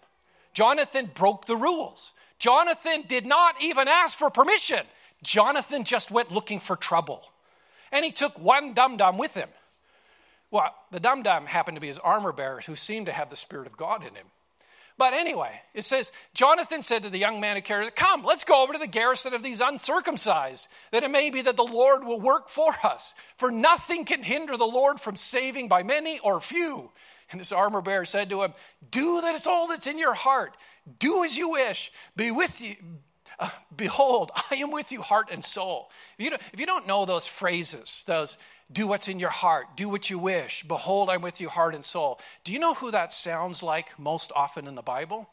Jonathan 0.55 1.11
broke 1.13 1.47
the 1.47 1.57
rules. 1.57 2.13
Jonathan 2.43 3.05
did 3.07 3.25
not 3.25 3.55
even 3.63 3.87
ask 3.87 4.19
for 4.19 4.29
permission. 4.29 4.81
Jonathan 5.23 5.85
just 5.85 6.11
went 6.11 6.33
looking 6.33 6.59
for 6.59 6.75
trouble. 6.75 7.23
And 7.93 8.05
he 8.05 8.11
took 8.11 8.37
one 8.37 8.75
dum 8.75 8.97
dum 8.97 9.17
with 9.17 9.35
him. 9.35 9.49
Well, 10.51 10.75
the 10.91 10.99
dum 10.99 11.23
dum 11.23 11.47
happened 11.47 11.77
to 11.77 11.81
be 11.81 11.87
his 11.87 11.99
armor 11.99 12.33
bearer 12.33 12.61
who 12.67 12.75
seemed 12.75 13.07
to 13.07 13.13
have 13.13 13.31
the 13.31 13.37
Spirit 13.37 13.69
of 13.69 13.77
God 13.77 14.03
in 14.03 14.17
him. 14.17 14.27
But 14.99 15.15
anyway, 15.15 15.61
it 15.73 15.85
says, 15.85 16.11
Jonathan 16.35 16.83
said 16.83 17.05
to 17.05 17.11
the 17.11 17.19
young 17.19 17.41
man 17.41 17.55
who 17.55 17.63
carried 17.63 17.87
it, 17.87 17.95
Come, 17.95 18.25
let's 18.25 18.43
go 18.43 18.61
over 18.61 18.73
to 18.73 18.79
the 18.79 18.89
garrison 18.89 19.35
of 19.35 19.45
these 19.45 19.61
uncircumcised, 19.61 20.67
that 20.91 21.05
it 21.05 21.13
may 21.13 21.31
be 21.31 21.43
that 21.43 21.57
the 21.57 21.63
Lord 21.63 22.03
will 22.05 22.21
work 22.21 22.49
for 22.49 22.75
us. 22.83 23.15
For 23.37 23.53
nothing 23.53 24.05
can 24.05 24.25
hinder 24.25 24.57
the 24.57 24.65
Lord 24.65 25.01
from 25.01 25.17
saving 25.17 25.69
by 25.69 25.85
many 25.85 26.19
or 26.19 26.41
few. 26.41 26.91
And 27.33 27.41
his 27.41 27.51
armor 27.51 27.81
bearer 27.81 28.05
said 28.05 28.31
to 28.31 28.43
him, 28.43 28.53
Do 28.91 29.23
that 29.23 29.35
it's 29.35 29.47
all 29.47 29.67
that's 29.67 29.87
in 29.87 29.99
your 29.99 30.15
heart. 30.15 30.55
Do 30.99 31.25
as 31.25 31.37
you 31.37 31.51
wish. 31.51 31.91
Be 32.15 32.31
with 32.31 32.61
you. 32.61 32.77
Uh, 33.39 33.49
behold, 33.75 34.31
I 34.51 34.57
am 34.57 34.71
with 34.71 34.93
you, 34.93 35.01
heart 35.01 35.31
and 35.33 35.43
soul. 35.43 35.91
If 36.19 36.25
you, 36.25 36.31
don't, 36.31 36.43
if 36.53 36.61
you 36.61 36.67
don't 36.67 36.87
know 36.87 37.07
those 37.07 37.27
phrases, 37.27 38.05
those 38.07 38.37
do 38.71 38.87
what's 38.87 39.09
in 39.09 39.19
your 39.19 39.31
heart. 39.31 39.77
Do 39.77 39.89
what 39.89 40.11
you 40.11 40.19
wish. 40.19 40.63
Behold, 40.63 41.09
I'm 41.09 41.23
with 41.23 41.41
you, 41.41 41.49
heart 41.49 41.75
and 41.75 41.85
soul. 41.85 42.21
Do 42.45 42.53
you 42.53 42.59
know 42.59 42.75
who 42.75 42.91
that 42.91 43.13
sounds 43.13 43.63
like 43.63 43.99
most 43.99 44.31
often 44.37 44.69
in 44.69 44.75
the 44.75 44.83
Bible? 44.83 45.29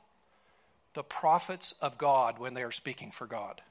The 0.93 1.03
prophets 1.03 1.75
of 1.81 1.97
God 1.97 2.39
when 2.39 2.53
they 2.53 2.63
are 2.63 2.71
speaking 2.71 3.11
for 3.11 3.27
God. 3.27 3.61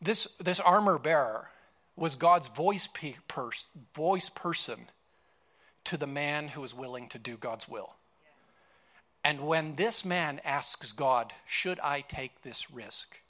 This, 0.00 0.28
this 0.38 0.60
armor 0.60 0.98
bearer 0.98 1.48
was 1.96 2.14
God's 2.14 2.48
voice, 2.48 2.86
pe- 2.92 3.16
pers- 3.26 3.66
voice 3.94 4.28
person 4.28 4.88
to 5.88 5.96
the 5.96 6.06
man 6.06 6.48
who 6.48 6.62
is 6.62 6.74
willing 6.74 7.08
to 7.08 7.18
do 7.18 7.38
God's 7.38 7.66
will. 7.66 7.94
And 9.24 9.40
when 9.40 9.76
this 9.76 10.04
man 10.04 10.38
asks 10.44 10.92
God, 10.92 11.32
Should 11.46 11.80
I 11.80 12.02
take 12.02 12.42
this 12.42 12.70
risk? 12.70 13.20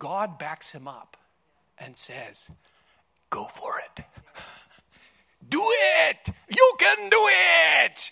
God 0.00 0.36
backs 0.36 0.72
him 0.72 0.88
up 0.88 1.16
and 1.78 1.96
says, 1.96 2.50
Go 3.30 3.44
for 3.44 3.74
it. 3.78 4.04
Do 5.48 5.62
it. 5.62 6.28
You 6.50 6.72
can 6.80 7.08
do 7.08 7.20
it. 7.20 8.10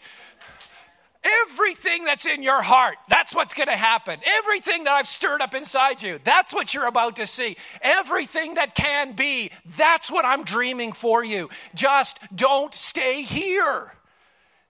Everything 1.49 2.05
that's 2.05 2.27
in 2.27 2.43
your 2.43 2.63
heart, 2.63 2.97
that's 3.09 3.35
what's 3.35 3.55
going 3.55 3.69
to 3.69 3.77
happen. 3.77 4.21
Everything 4.39 4.85
that 4.85 4.93
I've 4.93 5.09
stirred 5.09 5.41
up 5.41 5.55
inside 5.55 6.03
you, 6.03 6.19
that's 6.23 6.53
what 6.53 6.73
you're 6.73 6.87
about 6.87 7.17
to 7.17 7.27
see. 7.27 7.57
Everything 7.81 8.55
that 8.55 8.75
can 8.75 9.13
be, 9.13 9.51
that's 9.77 10.11
what 10.11 10.25
I'm 10.25 10.45
dreaming 10.45 10.93
for 10.93 11.25
you. 11.25 11.49
Just 11.75 12.19
don't 12.35 12.73
stay 12.73 13.23
here. 13.23 13.93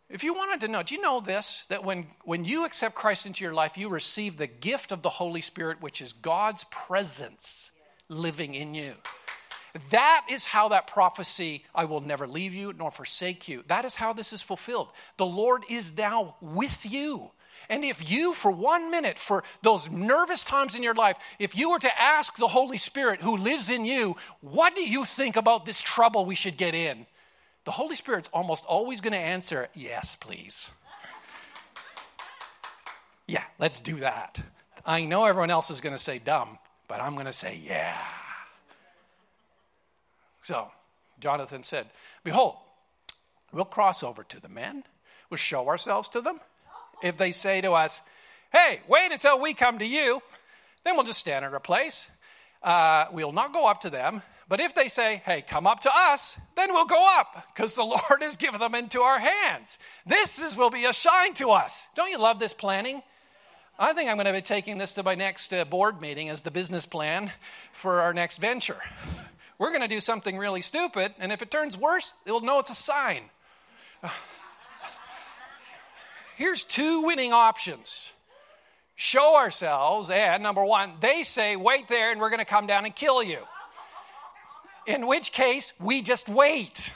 If 0.09 0.23
you 0.23 0.35
wanted 0.35 0.61
to 0.65 0.69
know, 0.69 0.83
do 0.83 0.95
you 0.95 1.01
know 1.01 1.21
this? 1.21 1.65
That 1.69 1.85
when, 1.85 2.07
when 2.25 2.45
you 2.45 2.65
accept 2.65 2.95
Christ 2.95 3.27
into 3.27 3.45
your 3.45 3.55
life, 3.55 3.77
you 3.77 3.89
receive 3.89 4.37
the 4.37 4.47
gift 4.47 4.93
of 4.93 5.03
the 5.03 5.11
Holy 5.11 5.41
Spirit, 5.41 5.83
which 5.83 6.01
is 6.01 6.13
God's 6.13 6.65
presence 6.71 7.71
living 8.09 8.55
in 8.55 8.75
you. 8.75 8.95
That 9.91 10.27
is 10.31 10.47
how 10.47 10.69
that 10.69 10.87
prophecy, 10.87 11.65
I 11.75 11.85
will 11.85 12.01
never 12.01 12.27
leave 12.27 12.55
you 12.55 12.73
nor 12.73 12.91
forsake 12.91 13.49
you, 13.49 13.65
that 13.67 13.85
is 13.85 13.97
how 13.97 14.13
this 14.13 14.33
is 14.33 14.43
fulfilled. 14.43 14.89
The 15.17 15.27
Lord 15.27 15.65
is 15.69 15.97
now 15.97 16.37
with 16.41 16.91
you. 16.91 17.31
And 17.69 17.85
if 17.85 18.11
you, 18.11 18.33
for 18.33 18.51
one 18.51 18.91
minute, 18.91 19.19
for 19.19 19.43
those 19.63 19.91
nervous 19.91 20.43
times 20.43 20.75
in 20.75 20.83
your 20.83 20.95
life, 20.95 21.17
if 21.39 21.57
you 21.57 21.71
were 21.71 21.79
to 21.81 22.01
ask 22.01 22.37
the 22.37 22.47
Holy 22.47 22.77
Spirit 22.77 23.23
who 23.23 23.37
lives 23.37 23.69
in 23.69 23.85
you, 23.85 24.17
what 24.41 24.75
do 24.75 24.83
you 24.83 25.05
think 25.05 25.37
about 25.37 25.67
this 25.67 25.83
trouble 25.83 26.25
we 26.25 26.37
should 26.37 26.57
get 26.57 26.75
in? 26.75 27.07
The 27.65 27.73
Holy 27.73 27.97
Spirit's 27.97 28.31
almost 28.33 28.65
always 28.67 29.01
going 29.01 29.15
to 29.15 29.19
answer, 29.19 29.69
yes, 29.75 30.15
please. 30.15 30.71
yeah, 33.27 33.43
let's 33.59 33.81
do 33.81 33.97
that. 34.01 34.41
I 34.85 35.03
know 35.03 35.25
everyone 35.25 35.51
else 35.51 35.71
is 35.71 35.81
going 35.81 35.97
to 35.97 36.03
say 36.03 36.21
dumb, 36.21 36.59
but 36.87 37.01
I'm 37.01 37.15
going 37.15 37.27
to 37.27 37.33
say, 37.33 37.61
yeah. 37.65 37.97
So 40.47 40.71
Jonathan 41.19 41.65
said, 41.65 41.87
Behold, 42.23 42.55
we'll 43.53 43.65
cross 43.65 44.05
over 44.05 44.23
to 44.23 44.41
the 44.41 44.49
men, 44.49 44.85
we'll 45.29 45.39
show 45.39 45.67
ourselves 45.67 46.09
to 46.11 46.21
them. 46.21 46.39
If 47.03 47.17
they 47.17 47.33
say 47.33 47.61
to 47.63 47.73
us, 47.73 48.01
Hey, 48.53 48.79
wait 48.87 49.11
until 49.11 49.41
we 49.41 49.55
come 49.55 49.81
to 49.81 49.85
you, 49.85 50.23
then 50.85 50.95
we'll 50.95 51.05
just 51.05 51.19
stand 51.19 51.45
in 51.45 51.53
our 51.53 51.59
place. 51.59 52.07
Uh, 52.63 53.07
we'll 53.11 53.33
not 53.33 53.53
go 53.53 53.67
up 53.67 53.81
to 53.81 53.91
them. 53.91 54.23
But 54.49 54.61
if 54.61 54.73
they 54.73 54.87
say, 54.87 55.21
Hey, 55.27 55.43
come 55.43 55.67
up 55.67 55.81
to 55.81 55.91
us, 55.93 56.39
then 56.55 56.73
we'll 56.73 56.87
go 56.87 57.19
up 57.19 57.49
because 57.53 57.75
the 57.75 57.83
Lord 57.85 58.23
has 58.23 58.37
given 58.37 58.61
them 58.61 58.77
into 58.77 59.01
our 59.01 59.19
hands. 59.19 59.79
This 60.07 60.39
is, 60.39 60.57
will 60.57 60.71
be 60.71 60.85
a 60.85 60.93
shine 60.93 61.35
to 61.35 61.51
us. 61.51 61.89
Don't 61.97 62.11
you 62.13 62.19
love 62.19 62.39
this 62.39 62.55
planning? 62.55 63.03
I 63.81 63.95
think 63.95 64.09
I'm 64.09 64.17
going 64.17 64.27
to 64.27 64.33
be 64.33 64.43
taking 64.43 64.79
this 64.79 64.93
to 64.93 65.03
my 65.03 65.17
next 65.17 65.53
uh, 65.53 65.65
board 65.65 66.01
meeting 66.01 66.29
as 66.29 66.43
the 66.43 66.53
business 66.53 66.87
plan 66.87 67.33
for 67.73 68.01
our 68.01 68.15
next 68.15 68.37
venture. 68.37 68.79
We're 69.59 69.71
going 69.71 69.83
to 69.83 69.89
do 69.89 70.01
something 70.01 70.37
really 70.37 70.61
stupid, 70.61 71.15
and 71.19 71.33
if 71.33 71.41
it 71.43 71.51
turns 71.51 71.77
worse, 71.77 72.13
they'll 72.25 72.41
know 72.41 72.59
it's 72.59 72.71
a 72.71 72.75
sign. 72.75 73.23
Here's 76.37 76.65
two 76.65 77.03
winning 77.03 77.33
options 77.33 78.13
show 78.97 79.37
ourselves, 79.37 80.11
and 80.11 80.43
number 80.43 80.65
one, 80.65 80.93
they 81.01 81.23
say, 81.23 81.55
wait 81.55 81.87
there, 81.89 82.11
and 82.11 82.21
we're 82.21 82.31
going 82.31 82.39
to 82.39 82.47
come 82.47 82.67
down 82.67 82.85
and 82.87 82.97
kill 82.97 83.23
you. 83.23 83.41
In 84.87 85.07
which 85.07 85.33
case, 85.33 85.73
we 85.79 86.01
just 86.01 86.29
wait. 86.29 86.93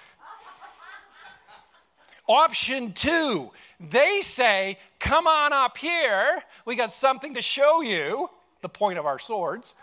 Option 2.26 2.92
two, 2.92 3.50
they 3.80 4.20
say, 4.22 4.78
come 4.98 5.26
on 5.26 5.52
up 5.52 5.76
here. 5.76 6.42
We 6.64 6.76
got 6.76 6.92
something 6.92 7.34
to 7.34 7.42
show 7.42 7.82
you, 7.82 8.30
the 8.60 8.68
point 8.68 8.98
of 8.98 9.06
our 9.06 9.18
swords. 9.18 9.74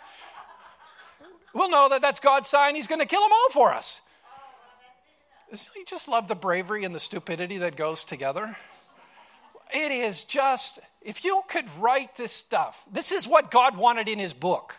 We'll 1.58 1.72
know 1.72 1.90
that 1.90 2.04
that's 2.04 2.20
God's 2.20 2.48
sign. 2.48 2.76
He's 2.76 2.88
going 2.88 3.02
to 3.02 3.08
kill 3.08 3.22
them 3.22 3.32
all 3.32 3.50
for 3.50 3.74
us. 3.74 4.02
You 5.52 5.86
just 5.86 6.08
love 6.08 6.28
the 6.28 6.36
bravery 6.36 6.86
and 6.86 6.94
the 6.94 7.00
stupidity 7.00 7.58
that 7.58 7.76
goes 7.76 8.04
together. 8.04 8.56
It 9.74 9.92
is 9.92 10.24
just, 10.24 10.78
if 11.02 11.26
you 11.26 11.42
could 11.48 11.66
write 11.80 12.16
this 12.16 12.32
stuff, 12.32 12.84
this 12.92 13.12
is 13.12 13.28
what 13.28 13.50
God 13.50 13.76
wanted 13.76 14.08
in 14.08 14.20
His 14.20 14.36
book. 14.36 14.76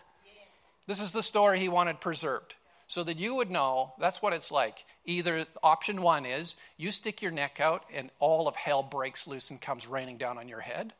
This 0.87 1.01
is 1.01 1.11
the 1.11 1.21
story 1.21 1.59
He 1.59 1.67
wanted 1.67 1.99
preserved 1.99 2.55
so 2.87 3.03
that 3.03 3.19
you 3.19 3.35
would 3.35 3.51
know 3.51 3.91
that's 3.99 4.21
what 4.21 4.31
it's 4.31 4.49
like. 4.49 4.85
Either 5.05 5.47
option 5.61 6.01
one 6.01 6.25
is 6.25 6.55
you 6.77 6.93
stick 6.93 7.21
your 7.21 7.31
neck 7.31 7.59
out 7.59 7.83
and 7.93 8.09
all 8.19 8.47
of 8.47 8.55
hell 8.55 8.83
breaks 8.83 9.27
loose 9.27 9.49
and 9.49 9.59
comes 9.59 9.85
raining 9.85 10.17
down 10.17 10.37
on 10.37 10.47
your 10.47 10.61
head, 10.61 10.93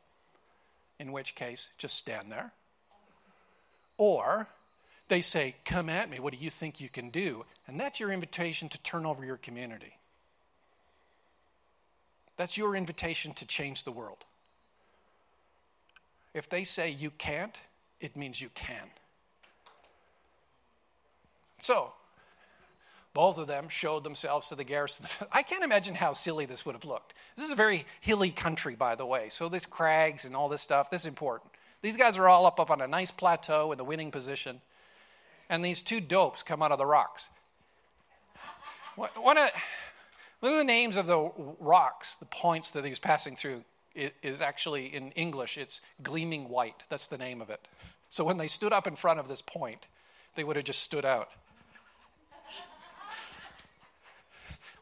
in 0.98 1.10
which 1.10 1.34
case, 1.34 1.68
just 1.78 1.96
stand 1.96 2.30
there. 2.30 2.52
Or 3.96 4.46
they 5.10 5.20
say, 5.20 5.56
Come 5.66 5.90
at 5.90 6.08
me, 6.08 6.18
what 6.18 6.32
do 6.32 6.42
you 6.42 6.48
think 6.48 6.80
you 6.80 6.88
can 6.88 7.10
do? 7.10 7.44
And 7.66 7.78
that's 7.78 8.00
your 8.00 8.10
invitation 8.10 8.70
to 8.70 8.82
turn 8.82 9.04
over 9.04 9.24
your 9.24 9.36
community. 9.36 9.98
That's 12.38 12.56
your 12.56 12.74
invitation 12.74 13.34
to 13.34 13.46
change 13.46 13.84
the 13.84 13.92
world. 13.92 14.24
If 16.32 16.48
they 16.48 16.64
say 16.64 16.88
you 16.88 17.10
can't, 17.10 17.54
it 18.00 18.16
means 18.16 18.40
you 18.40 18.48
can. 18.54 18.86
So, 21.60 21.92
both 23.12 23.36
of 23.36 23.48
them 23.48 23.68
showed 23.68 24.04
themselves 24.04 24.48
to 24.48 24.54
the 24.54 24.64
garrison. 24.64 25.06
I 25.32 25.42
can't 25.42 25.64
imagine 25.64 25.94
how 25.94 26.12
silly 26.12 26.46
this 26.46 26.64
would 26.64 26.74
have 26.74 26.84
looked. 26.84 27.12
This 27.36 27.44
is 27.44 27.52
a 27.52 27.56
very 27.56 27.84
hilly 28.00 28.30
country, 28.30 28.76
by 28.76 28.94
the 28.94 29.04
way. 29.04 29.28
So, 29.28 29.48
this 29.48 29.66
crags 29.66 30.24
and 30.24 30.34
all 30.34 30.48
this 30.48 30.62
stuff, 30.62 30.88
this 30.88 31.02
is 31.02 31.08
important. 31.08 31.50
These 31.82 31.96
guys 31.96 32.16
are 32.16 32.28
all 32.28 32.46
up, 32.46 32.60
up 32.60 32.70
on 32.70 32.80
a 32.80 32.86
nice 32.86 33.10
plateau 33.10 33.72
in 33.72 33.78
the 33.78 33.84
winning 33.84 34.10
position. 34.10 34.60
And 35.50 35.64
these 35.64 35.82
two 35.82 36.00
dopes 36.00 36.44
come 36.44 36.62
out 36.62 36.70
of 36.70 36.78
the 36.78 36.86
rocks. 36.86 37.28
One 38.94 39.36
of, 39.36 39.50
one 40.38 40.52
of 40.52 40.58
the 40.58 40.64
names 40.64 40.96
of 40.96 41.06
the 41.06 41.32
rocks, 41.58 42.14
the 42.14 42.26
points 42.26 42.70
that 42.70 42.84
he 42.84 42.90
was 42.90 43.00
passing 43.00 43.34
through, 43.34 43.64
is 43.94 44.40
actually 44.40 44.86
in 44.86 45.10
English, 45.12 45.58
it's 45.58 45.80
gleaming 46.02 46.48
white. 46.48 46.84
That's 46.88 47.06
the 47.06 47.18
name 47.18 47.40
of 47.40 47.50
it. 47.50 47.66
So 48.08 48.22
when 48.22 48.38
they 48.38 48.46
stood 48.46 48.72
up 48.72 48.86
in 48.86 48.94
front 48.94 49.18
of 49.18 49.26
this 49.26 49.42
point, 49.42 49.88
they 50.36 50.44
would 50.44 50.54
have 50.54 50.64
just 50.64 50.82
stood 50.82 51.04
out. 51.04 51.30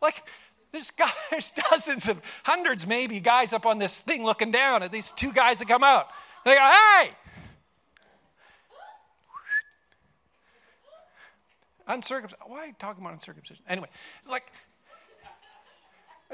Like, 0.02 0.22
there's 0.70 0.90
guys, 0.90 1.12
there's 1.30 1.50
dozens 1.50 2.08
of 2.08 2.20
hundreds, 2.44 2.86
maybe, 2.86 3.20
guys 3.20 3.54
up 3.54 3.64
on 3.64 3.78
this 3.78 4.00
thing 4.00 4.22
looking 4.22 4.50
down 4.50 4.82
at 4.82 4.92
these 4.92 5.12
two 5.12 5.32
guys 5.32 5.60
that 5.60 5.68
come 5.68 5.82
out. 5.82 6.08
They 6.44 6.54
go, 6.54 6.72
hey! 7.00 7.10
Uncircumcised. 11.88 12.42
Why 12.46 12.58
are 12.58 12.66
you 12.66 12.74
talking 12.78 13.02
about 13.02 13.14
uncircumcision? 13.14 13.64
Anyway, 13.68 13.88
like, 14.28 14.52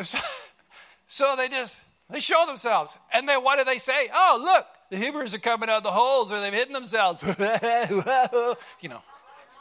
so, 0.00 0.18
so 1.06 1.34
they 1.36 1.48
just, 1.48 1.80
they 2.10 2.20
show 2.20 2.44
themselves. 2.44 2.98
And 3.12 3.28
then 3.28 3.42
what 3.44 3.58
do 3.58 3.64
they 3.64 3.78
say? 3.78 4.08
Oh, 4.12 4.40
look, 4.42 4.66
the 4.90 4.96
Hebrews 4.96 5.32
are 5.32 5.38
coming 5.38 5.70
out 5.70 5.78
of 5.78 5.82
the 5.84 5.92
holes 5.92 6.32
or 6.32 6.40
they've 6.40 6.52
hidden 6.52 6.72
themselves. 6.72 7.22
you 8.80 8.88
know, 8.88 9.00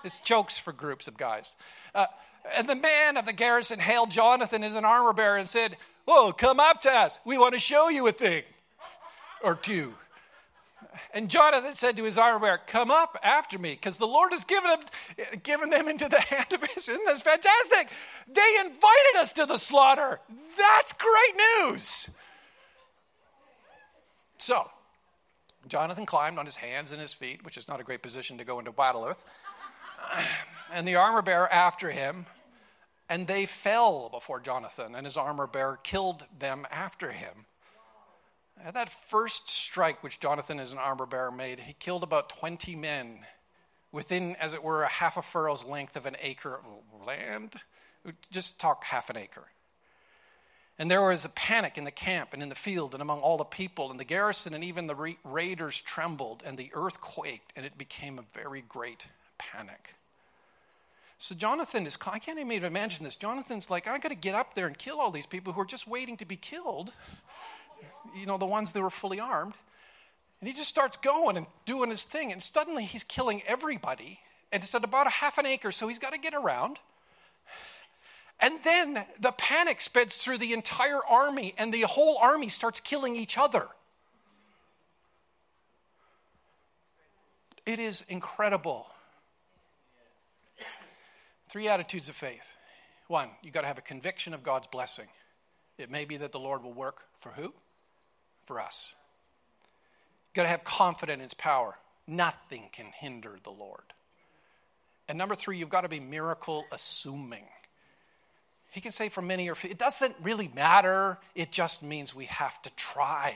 it's 0.03 0.19
jokes 0.19 0.58
for 0.58 0.73
groups 0.73 1.08
of 1.08 1.15
guys. 1.15 1.56
Uh, 1.93 2.08
and 2.56 2.67
the 2.67 2.75
man 2.75 3.15
of 3.15 3.25
the 3.25 3.34
garrison 3.34 3.79
hailed 3.79 4.10
Jonathan 4.10 4.63
as 4.63 4.75
an 4.75 4.86
armor 4.86 5.13
bearer 5.13 5.38
and 5.38 5.47
said, 5.47 5.77
Oh, 6.08 6.34
come 6.38 6.60
up 6.60 6.82
to 6.82 6.91
us. 6.91 7.19
We 7.23 7.38
want 7.38 7.53
to 7.53 7.60
show 7.60 7.88
you 7.88 8.08
a 8.08 8.12
thing 8.12 8.43
or 9.41 9.56
two. 9.56 9.93
And 11.13 11.29
Jonathan 11.29 11.75
said 11.75 11.97
to 11.97 12.03
his 12.03 12.17
armor 12.17 12.39
bearer, 12.39 12.61
Come 12.65 12.91
up 12.91 13.17
after 13.23 13.59
me, 13.59 13.71
because 13.71 13.97
the 13.97 14.07
Lord 14.07 14.31
has 14.31 14.43
given, 14.43 14.71
him, 14.71 14.79
given 15.43 15.69
them 15.69 15.87
into 15.87 16.09
the 16.09 16.19
hand 16.21 16.51
of 16.53 16.63
Israel. 16.75 16.99
That's 17.05 17.21
fantastic. 17.21 17.89
They 18.27 18.57
invited 18.59 19.17
us 19.17 19.33
to 19.33 19.45
the 19.45 19.57
slaughter. 19.57 20.19
That's 20.57 20.93
great 20.93 21.43
news. 21.67 22.09
So, 24.37 24.69
Jonathan 25.67 26.05
climbed 26.05 26.37
on 26.37 26.45
his 26.45 26.57
hands 26.57 26.91
and 26.91 26.99
his 26.99 27.13
feet, 27.13 27.45
which 27.45 27.57
is 27.57 27.67
not 27.67 27.79
a 27.79 27.83
great 27.83 28.01
position 28.01 28.37
to 28.37 28.43
go 28.43 28.59
into 28.59 28.71
battle 28.71 29.03
with 29.03 29.23
and 30.73 30.87
the 30.87 30.95
armor 30.95 31.21
bearer 31.21 31.51
after 31.51 31.91
him, 31.91 32.25
and 33.09 33.27
they 33.27 33.45
fell 33.45 34.09
before 34.09 34.39
Jonathan, 34.39 34.95
and 34.95 35.05
his 35.05 35.17
armor 35.17 35.47
bearer 35.47 35.79
killed 35.83 36.25
them 36.37 36.65
after 36.71 37.11
him. 37.11 37.45
At 38.61 38.73
that 38.75 38.89
first 38.89 39.49
strike 39.49 40.03
which 40.03 40.19
Jonathan 40.19 40.59
as 40.59 40.71
an 40.71 40.77
armor 40.77 41.05
bearer 41.05 41.31
made, 41.31 41.61
he 41.61 41.73
killed 41.73 42.03
about 42.03 42.29
20 42.29 42.75
men 42.75 43.19
within, 43.91 44.35
as 44.37 44.53
it 44.53 44.63
were, 44.63 44.83
a 44.83 44.89
half 44.89 45.17
a 45.17 45.21
furrow's 45.21 45.63
length 45.63 45.95
of 45.95 46.05
an 46.05 46.17
acre 46.21 46.55
of 46.55 47.05
land. 47.05 47.55
Just 48.31 48.59
talk 48.59 48.83
half 48.85 49.09
an 49.09 49.17
acre. 49.17 49.45
And 50.79 50.89
there 50.89 51.01
was 51.01 51.23
a 51.23 51.29
panic 51.29 51.77
in 51.77 51.83
the 51.83 51.91
camp 51.91 52.29
and 52.33 52.41
in 52.41 52.49
the 52.49 52.55
field 52.55 52.93
and 52.93 53.01
among 53.01 53.21
all 53.21 53.37
the 53.37 53.43
people, 53.43 53.91
and 53.91 53.99
the 53.99 54.05
garrison 54.05 54.53
and 54.53 54.63
even 54.63 54.87
the 54.87 55.15
raiders 55.23 55.79
trembled, 55.79 56.41
and 56.45 56.57
the 56.57 56.71
earth 56.73 56.99
quaked, 56.99 57.53
and 57.55 57.65
it 57.65 57.77
became 57.77 58.17
a 58.17 58.23
very 58.33 58.63
great 58.67 59.07
panic. 59.37 59.95
So 61.19 61.35
Jonathan 61.35 61.85
is, 61.85 61.97
I 62.05 62.19
can't 62.19 62.39
even 62.39 62.65
imagine 62.65 63.03
this. 63.03 63.15
Jonathan's 63.15 63.69
like, 63.69 63.87
I 63.87 63.97
got 63.99 64.09
to 64.09 64.15
get 64.15 64.35
up 64.35 64.55
there 64.55 64.67
and 64.67 64.77
kill 64.77 64.99
all 64.99 65.11
these 65.11 65.25
people 65.27 65.53
who 65.53 65.61
are 65.61 65.65
just 65.65 65.87
waiting 65.87 66.17
to 66.17 66.25
be 66.25 66.35
killed. 66.35 66.91
You 68.15 68.26
know, 68.26 68.38
the 68.38 68.45
ones 68.45 68.71
that 68.71 68.82
were 68.82 68.89
fully 68.89 69.19
armed. 69.19 69.54
And 70.39 70.47
he 70.47 70.54
just 70.54 70.69
starts 70.69 70.97
going 70.97 71.38
and 71.38 71.45
doing 71.65 71.89
his 71.89 72.04
thing. 72.04 72.32
And 72.32 72.43
suddenly 72.43 72.84
he's 72.84 73.04
killing 73.04 73.41
everybody. 73.47 74.19
And 74.52 74.62
it's 74.62 74.76
at 74.76 74.84
about 74.84 75.08
a 75.08 75.10
half 75.10 75.38
an 75.38 75.45
acre, 75.45 75.71
so 75.71 75.88
he's 75.88 75.99
got 75.99 76.13
to 76.13 76.19
get 76.19 76.34
around. 76.34 76.78
And 78.39 78.60
then 78.63 79.06
the 79.19 79.32
panic 79.32 79.80
spreads 79.80 80.15
through 80.15 80.38
the 80.38 80.54
entire 80.54 80.99
army, 81.10 81.56
and 81.58 81.73
the 81.73 81.82
whole 81.82 82.17
army 82.17 82.49
starts 82.49 82.80
killing 82.80 83.15
each 83.15 83.38
other. 83.38 83.67
It 87.65 87.80
is 87.80 88.04
incredible. 88.10 88.88
Three 91.47 91.69
attitudes 91.69 92.10
of 92.10 92.15
faith. 92.15 92.52
One, 93.08 93.30
you've 93.41 93.54
got 93.54 93.62
to 93.62 93.67
have 93.67 93.78
a 93.78 93.82
conviction 93.82 94.34
of 94.34 94.43
God's 94.43 94.67
blessing. 94.67 95.08
It 95.78 95.89
may 95.89 96.04
be 96.04 96.17
that 96.17 96.32
the 96.32 96.39
Lord 96.39 96.63
will 96.63 96.73
work 96.73 97.04
for 97.17 97.30
who? 97.30 97.54
For 98.45 98.60
us. 98.60 98.95
You've 100.29 100.36
got 100.36 100.43
to 100.43 100.49
have 100.49 100.63
confidence 100.63 101.17
in 101.17 101.23
His 101.23 101.34
power. 101.34 101.75
Nothing 102.08 102.63
can 102.71 102.88
hinder 102.88 103.38
the 103.43 103.51
Lord. 103.51 103.93
And 105.08 105.17
number 105.17 105.36
three, 105.36 105.58
you've 105.58 105.69
got 105.69 105.82
to 105.82 105.89
be 105.89 105.99
miracle 105.99 106.65
assuming. 106.71 107.45
He 108.71 108.82
can 108.82 108.91
say 108.91 109.10
for 109.10 109.21
many 109.21 109.49
or 109.49 109.56
few, 109.56 109.69
it 109.69 109.77
doesn't 109.77 110.15
really 110.21 110.51
matter. 110.53 111.19
It 111.36 111.51
just 111.51 111.84
means 111.84 112.15
we 112.15 112.25
have 112.25 112.62
to 112.63 112.71
try. 112.71 113.36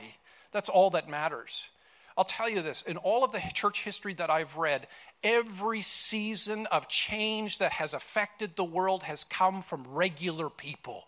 That's 0.50 0.68
all 0.68 0.90
that 0.90 1.08
matters. 1.08 1.68
I'll 2.16 2.24
tell 2.24 2.50
you 2.50 2.62
this 2.62 2.82
in 2.82 2.96
all 2.96 3.22
of 3.22 3.30
the 3.30 3.40
church 3.54 3.84
history 3.84 4.14
that 4.14 4.30
I've 4.30 4.56
read, 4.56 4.88
every 5.22 5.82
season 5.82 6.66
of 6.66 6.88
change 6.88 7.58
that 7.58 7.72
has 7.72 7.94
affected 7.94 8.56
the 8.56 8.64
world 8.64 9.04
has 9.04 9.22
come 9.22 9.62
from 9.62 9.84
regular 9.88 10.50
people. 10.50 11.04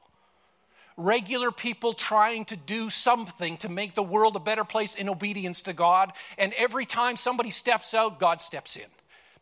Regular 1.00 1.50
people 1.50 1.92
trying 1.92 2.44
to 2.46 2.56
do 2.56 2.90
something 2.90 3.56
to 3.58 3.68
make 3.68 3.94
the 3.94 4.02
world 4.02 4.36
a 4.36 4.40
better 4.40 4.64
place 4.64 4.94
in 4.94 5.08
obedience 5.08 5.62
to 5.62 5.72
God. 5.72 6.12
And 6.36 6.52
every 6.54 6.84
time 6.84 7.16
somebody 7.16 7.50
steps 7.50 7.94
out, 7.94 8.20
God 8.20 8.42
steps 8.42 8.76
in 8.76 8.84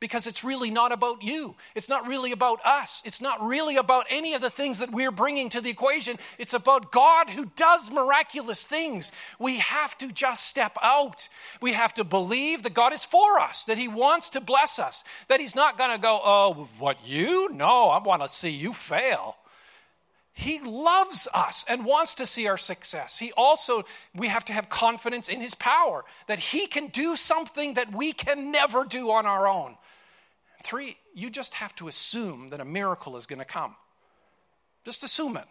because 0.00 0.26
it's 0.26 0.44
really 0.44 0.70
not 0.70 0.92
about 0.92 1.22
you. 1.22 1.56
It's 1.74 1.88
not 1.88 2.06
really 2.06 2.32
about 2.32 2.64
us. 2.64 3.02
It's 3.04 3.20
not 3.20 3.44
really 3.44 3.76
about 3.76 4.06
any 4.08 4.34
of 4.34 4.40
the 4.40 4.50
things 4.50 4.78
that 4.78 4.92
we're 4.92 5.10
bringing 5.10 5.48
to 5.50 5.60
the 5.60 5.70
equation. 5.70 6.18
It's 6.38 6.54
about 6.54 6.92
God 6.92 7.30
who 7.30 7.50
does 7.56 7.90
miraculous 7.90 8.62
things. 8.62 9.10
We 9.38 9.56
have 9.56 9.98
to 9.98 10.12
just 10.12 10.46
step 10.46 10.78
out. 10.82 11.28
We 11.60 11.72
have 11.72 11.94
to 11.94 12.04
believe 12.04 12.62
that 12.62 12.74
God 12.74 12.92
is 12.92 13.04
for 13.04 13.40
us, 13.40 13.64
that 13.64 13.78
He 13.78 13.88
wants 13.88 14.28
to 14.30 14.40
bless 14.40 14.78
us, 14.78 15.02
that 15.28 15.40
He's 15.40 15.56
not 15.56 15.76
going 15.76 15.90
to 15.90 16.00
go, 16.00 16.20
oh, 16.22 16.68
what, 16.78 16.98
you? 17.06 17.48
No, 17.52 17.88
I 17.88 17.98
want 17.98 18.22
to 18.22 18.28
see 18.28 18.50
you 18.50 18.72
fail. 18.72 19.36
He 20.38 20.60
loves 20.60 21.26
us 21.34 21.64
and 21.68 21.84
wants 21.84 22.14
to 22.14 22.24
see 22.24 22.46
our 22.46 22.56
success. 22.56 23.18
He 23.18 23.32
also, 23.32 23.82
we 24.14 24.28
have 24.28 24.44
to 24.44 24.52
have 24.52 24.68
confidence 24.70 25.28
in 25.28 25.40
His 25.40 25.56
power 25.56 26.04
that 26.28 26.38
He 26.38 26.68
can 26.68 26.86
do 26.86 27.16
something 27.16 27.74
that 27.74 27.92
we 27.92 28.12
can 28.12 28.52
never 28.52 28.84
do 28.84 29.10
on 29.10 29.26
our 29.26 29.48
own. 29.48 29.76
Three, 30.62 30.96
you 31.12 31.28
just 31.28 31.54
have 31.54 31.74
to 31.74 31.88
assume 31.88 32.50
that 32.50 32.60
a 32.60 32.64
miracle 32.64 33.16
is 33.16 33.26
going 33.26 33.40
to 33.40 33.44
come. 33.44 33.74
Just 34.84 35.02
assume 35.02 35.36
it. 35.36 35.46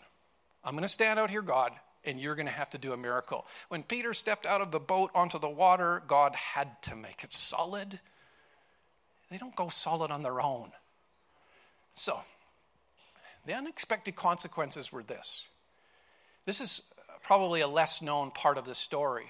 I'm 0.63 0.71
going 0.71 0.83
to 0.83 0.87
stand 0.87 1.19
out 1.19 1.29
here, 1.29 1.41
God, 1.41 1.73
and 2.05 2.17
you're 2.17 2.35
going 2.35 2.45
to 2.47 2.53
have 2.53 2.69
to 2.69 2.77
do 2.77 2.93
a 2.93 2.97
miracle. 2.97 3.45
When 3.67 3.83
Peter 3.83 4.13
stepped 4.13 4.45
out 4.45 4.61
of 4.61 4.71
the 4.71 4.79
boat 4.79 5.11
onto 5.13 5.37
the 5.37 5.49
water, 5.49 6.01
God 6.07 6.33
had 6.33 6.81
to 6.83 6.95
make 6.95 7.25
it 7.25 7.33
solid. 7.33 7.99
They 9.29 9.37
don't 9.37 9.53
go 9.53 9.67
solid 9.67 10.11
on 10.11 10.23
their 10.23 10.39
own. 10.39 10.71
So, 11.93 12.21
the 13.47 13.55
unexpected 13.55 14.15
consequences 14.15 14.91
were 14.91 15.03
this. 15.03 15.47
This 16.45 16.61
is 16.61 16.83
probably 17.23 17.61
a 17.61 17.67
less 17.67 18.01
known 18.01 18.29
part 18.31 18.57
of 18.57 18.65
the 18.65 18.75
story. 18.75 19.27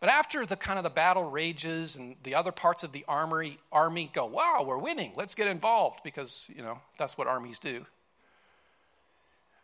But 0.00 0.10
after 0.10 0.44
the 0.44 0.56
kind 0.56 0.78
of 0.78 0.84
the 0.84 0.90
battle 0.90 1.30
rages 1.30 1.96
and 1.96 2.16
the 2.22 2.34
other 2.34 2.52
parts 2.52 2.82
of 2.82 2.92
the 2.92 3.04
armory, 3.08 3.58
army 3.72 4.10
go, 4.12 4.26
wow, 4.26 4.64
we're 4.66 4.78
winning, 4.78 5.12
let's 5.16 5.34
get 5.34 5.48
involved, 5.48 6.00
because, 6.04 6.48
you 6.54 6.62
know, 6.62 6.78
that's 6.98 7.16
what 7.16 7.26
armies 7.26 7.58
do. 7.58 7.86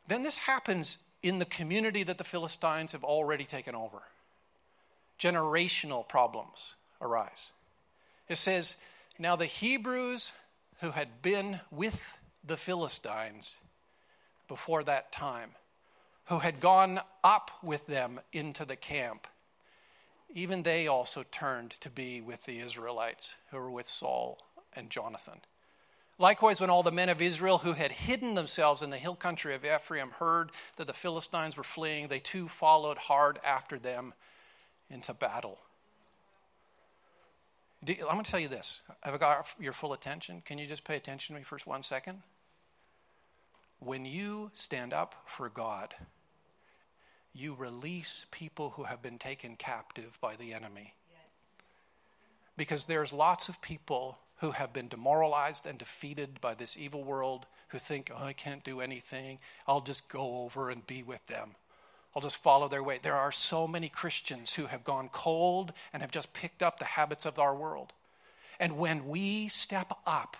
Then 0.08 0.22
this 0.22 0.38
happens 0.38 0.98
in 1.22 1.38
the 1.38 1.44
community 1.44 2.02
that 2.02 2.18
the 2.18 2.24
Philistines 2.24 2.92
have 2.92 3.04
already 3.04 3.44
taken 3.44 3.74
over. 3.74 4.02
Generational 5.18 6.06
problems 6.08 6.74
arise. 7.00 7.52
It 8.28 8.38
says, 8.38 8.76
Now 9.18 9.36
the 9.36 9.46
Hebrews 9.46 10.32
who 10.80 10.90
had 10.90 11.22
been 11.22 11.60
with 11.70 12.18
the 12.46 12.56
Philistines 12.56 13.56
before 14.48 14.84
that 14.84 15.12
time, 15.12 15.50
who 16.26 16.38
had 16.38 16.60
gone 16.60 17.00
up 17.22 17.50
with 17.62 17.86
them 17.86 18.20
into 18.32 18.64
the 18.64 18.76
camp, 18.76 19.26
even 20.34 20.62
they 20.62 20.86
also 20.86 21.24
turned 21.30 21.72
to 21.80 21.90
be 21.90 22.20
with 22.20 22.44
the 22.44 22.58
Israelites 22.58 23.34
who 23.50 23.56
were 23.56 23.70
with 23.70 23.86
Saul 23.86 24.38
and 24.74 24.90
Jonathan. 24.90 25.40
Likewise, 26.18 26.60
when 26.60 26.70
all 26.70 26.82
the 26.82 26.92
men 26.92 27.08
of 27.08 27.20
Israel 27.20 27.58
who 27.58 27.72
had 27.72 27.90
hidden 27.90 28.34
themselves 28.34 28.82
in 28.82 28.90
the 28.90 28.98
hill 28.98 29.16
country 29.16 29.54
of 29.54 29.64
Ephraim 29.64 30.10
heard 30.10 30.50
that 30.76 30.86
the 30.86 30.92
Philistines 30.92 31.56
were 31.56 31.64
fleeing, 31.64 32.08
they 32.08 32.20
too 32.20 32.46
followed 32.48 32.98
hard 32.98 33.38
after 33.44 33.78
them 33.78 34.14
into 34.88 35.12
battle. 35.12 35.58
I'm 37.86 37.96
going 37.96 38.24
to 38.24 38.30
tell 38.30 38.40
you 38.40 38.48
this. 38.48 38.80
Have 39.02 39.14
I 39.14 39.18
got 39.18 39.46
your 39.60 39.72
full 39.72 39.92
attention? 39.92 40.42
Can 40.44 40.58
you 40.58 40.66
just 40.66 40.84
pay 40.84 40.96
attention 40.96 41.34
to 41.34 41.40
me 41.40 41.44
for 41.44 41.58
one 41.64 41.82
second? 41.82 42.22
When 43.84 44.06
you 44.06 44.50
stand 44.54 44.92
up 44.94 45.14
for 45.26 45.48
God, 45.48 45.94
you 47.34 47.54
release 47.54 48.24
people 48.30 48.70
who 48.70 48.84
have 48.84 49.02
been 49.02 49.18
taken 49.18 49.56
captive 49.56 50.18
by 50.20 50.36
the 50.36 50.54
enemy. 50.54 50.94
Yes. 51.10 51.20
Because 52.56 52.84
there's 52.86 53.12
lots 53.12 53.48
of 53.48 53.60
people 53.60 54.18
who 54.38 54.52
have 54.52 54.72
been 54.72 54.88
demoralized 54.88 55.66
and 55.66 55.78
defeated 55.78 56.40
by 56.40 56.54
this 56.54 56.76
evil 56.76 57.04
world 57.04 57.46
who 57.68 57.78
think, 57.78 58.10
oh, 58.14 58.24
I 58.24 58.32
can't 58.32 58.64
do 58.64 58.80
anything. 58.80 59.38
I'll 59.66 59.80
just 59.80 60.08
go 60.08 60.44
over 60.44 60.70
and 60.70 60.86
be 60.86 61.02
with 61.02 61.26
them. 61.26 61.50
I'll 62.14 62.22
just 62.22 62.42
follow 62.42 62.68
their 62.68 62.82
way. 62.82 63.00
There 63.02 63.16
are 63.16 63.32
so 63.32 63.66
many 63.66 63.88
Christians 63.88 64.54
who 64.54 64.66
have 64.66 64.84
gone 64.84 65.08
cold 65.12 65.72
and 65.92 66.00
have 66.02 66.12
just 66.12 66.32
picked 66.32 66.62
up 66.62 66.78
the 66.78 66.84
habits 66.84 67.26
of 67.26 67.38
our 67.38 67.54
world. 67.54 67.92
And 68.60 68.78
when 68.78 69.08
we 69.08 69.48
step 69.48 69.92
up, 70.06 70.36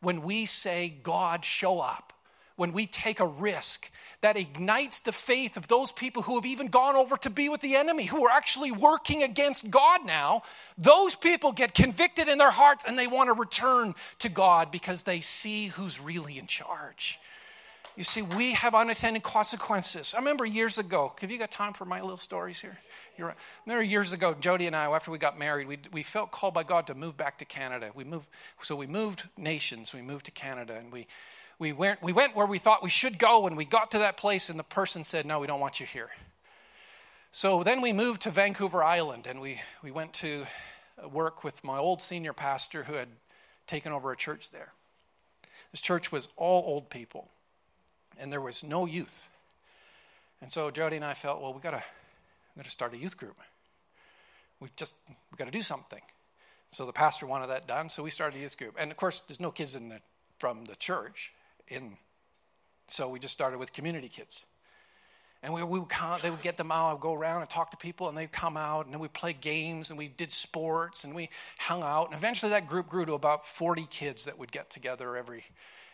when 0.00 0.22
we 0.22 0.46
say, 0.46 0.88
God, 1.02 1.44
show 1.44 1.80
up, 1.80 2.12
when 2.58 2.72
we 2.72 2.86
take 2.86 3.20
a 3.20 3.26
risk 3.26 3.88
that 4.20 4.36
ignites 4.36 4.98
the 4.98 5.12
faith 5.12 5.56
of 5.56 5.68
those 5.68 5.92
people 5.92 6.22
who 6.22 6.34
have 6.34 6.44
even 6.44 6.66
gone 6.66 6.96
over 6.96 7.16
to 7.16 7.30
be 7.30 7.48
with 7.48 7.60
the 7.60 7.76
enemy, 7.76 8.04
who 8.04 8.26
are 8.26 8.32
actually 8.32 8.72
working 8.72 9.22
against 9.22 9.70
God 9.70 10.04
now, 10.04 10.42
those 10.76 11.14
people 11.14 11.52
get 11.52 11.72
convicted 11.72 12.26
in 12.26 12.36
their 12.36 12.50
hearts 12.50 12.84
and 12.84 12.98
they 12.98 13.06
want 13.06 13.28
to 13.28 13.32
return 13.32 13.94
to 14.18 14.28
God 14.28 14.72
because 14.72 15.04
they 15.04 15.20
see 15.20 15.68
who's 15.68 16.00
really 16.00 16.36
in 16.36 16.48
charge. 16.48 17.20
You 17.96 18.02
see, 18.02 18.22
we 18.22 18.54
have 18.54 18.74
unintended 18.74 19.22
consequences. 19.22 20.12
I 20.14 20.18
remember 20.18 20.44
years 20.44 20.78
ago, 20.78 21.12
have 21.20 21.30
you 21.30 21.38
got 21.38 21.52
time 21.52 21.72
for 21.72 21.84
my 21.84 22.00
little 22.00 22.16
stories 22.16 22.60
here? 22.60 22.78
You're 23.16 23.28
right. 23.28 23.36
There 23.66 23.80
years 23.82 24.12
ago, 24.12 24.34
Jody 24.38 24.66
and 24.66 24.74
I, 24.74 24.84
after 24.86 25.12
we 25.12 25.18
got 25.18 25.38
married, 25.38 25.68
we, 25.68 25.78
we 25.92 26.02
felt 26.02 26.32
called 26.32 26.54
by 26.54 26.64
God 26.64 26.88
to 26.88 26.94
move 26.96 27.16
back 27.16 27.38
to 27.38 27.44
Canada. 27.44 27.90
We 27.94 28.02
moved, 28.02 28.28
so 28.62 28.74
we 28.74 28.88
moved 28.88 29.28
nations. 29.36 29.92
We 29.92 30.02
moved 30.02 30.26
to 30.26 30.32
Canada, 30.32 30.74
and 30.74 30.92
we 30.92 31.06
we 31.58 31.72
went, 31.72 32.02
we 32.02 32.12
went 32.12 32.36
where 32.36 32.46
we 32.46 32.58
thought 32.58 32.82
we 32.82 32.90
should 32.90 33.18
go, 33.18 33.46
and 33.46 33.56
we 33.56 33.64
got 33.64 33.90
to 33.92 33.98
that 33.98 34.16
place, 34.16 34.48
and 34.48 34.58
the 34.58 34.64
person 34.64 35.04
said, 35.04 35.26
No, 35.26 35.40
we 35.40 35.46
don't 35.46 35.60
want 35.60 35.80
you 35.80 35.86
here. 35.86 36.10
So 37.30 37.62
then 37.62 37.80
we 37.80 37.92
moved 37.92 38.22
to 38.22 38.30
Vancouver 38.30 38.82
Island, 38.82 39.26
and 39.26 39.40
we, 39.40 39.60
we 39.82 39.90
went 39.90 40.12
to 40.14 40.46
work 41.12 41.44
with 41.44 41.62
my 41.62 41.76
old 41.76 42.00
senior 42.00 42.32
pastor 42.32 42.84
who 42.84 42.94
had 42.94 43.08
taken 43.66 43.92
over 43.92 44.12
a 44.12 44.16
church 44.16 44.50
there. 44.50 44.72
This 45.72 45.80
church 45.80 46.10
was 46.10 46.28
all 46.36 46.62
old 46.66 46.90
people, 46.90 47.28
and 48.18 48.32
there 48.32 48.40
was 48.40 48.62
no 48.62 48.86
youth. 48.86 49.28
And 50.40 50.52
so 50.52 50.70
Jody 50.70 50.96
and 50.96 51.04
I 51.04 51.14
felt, 51.14 51.42
well, 51.42 51.52
we 51.52 51.60
gotta, 51.60 51.82
we 52.54 52.60
gotta 52.60 52.70
start 52.70 52.94
a 52.94 52.98
youth 52.98 53.16
group. 53.16 53.36
We 54.60 54.68
just 54.76 54.94
we 55.08 55.36
got 55.36 55.44
to 55.44 55.50
do 55.50 55.62
something. 55.62 56.00
So 56.70 56.86
the 56.86 56.92
pastor 56.92 57.26
wanted 57.26 57.48
that 57.48 57.66
done, 57.66 57.88
so 57.90 58.02
we 58.02 58.10
started 58.10 58.38
a 58.38 58.42
youth 58.42 58.58
group. 58.58 58.76
And 58.78 58.90
of 58.90 58.96
course, 58.96 59.22
there's 59.26 59.40
no 59.40 59.50
kids 59.50 59.74
in 59.74 59.88
the, 59.88 60.00
from 60.38 60.64
the 60.64 60.76
church 60.76 61.32
in. 61.70 61.96
So 62.88 63.08
we 63.08 63.18
just 63.18 63.34
started 63.34 63.58
with 63.58 63.72
community 63.72 64.08
kids. 64.08 64.44
And 65.42 65.54
we, 65.54 65.62
we 65.62 65.78
would 65.78 65.88
come, 65.88 66.18
they 66.20 66.30
would 66.30 66.42
get 66.42 66.56
them 66.56 66.72
out, 66.72 66.94
I'd 66.94 67.00
go 67.00 67.14
around 67.14 67.42
and 67.42 67.50
talk 67.50 67.70
to 67.70 67.76
people, 67.76 68.08
and 68.08 68.18
they'd 68.18 68.32
come 68.32 68.56
out, 68.56 68.86
and 68.86 68.92
then 68.92 69.00
we'd 69.00 69.12
play 69.12 69.32
games, 69.32 69.88
and 69.88 69.98
we 69.98 70.08
did 70.08 70.32
sports, 70.32 71.04
and 71.04 71.14
we 71.14 71.28
hung 71.58 71.82
out. 71.82 72.06
And 72.06 72.14
eventually 72.14 72.50
that 72.50 72.66
group 72.66 72.88
grew 72.88 73.06
to 73.06 73.12
about 73.12 73.46
40 73.46 73.86
kids 73.88 74.24
that 74.24 74.38
would 74.38 74.50
get 74.50 74.68
together 74.68 75.16
every, 75.16 75.44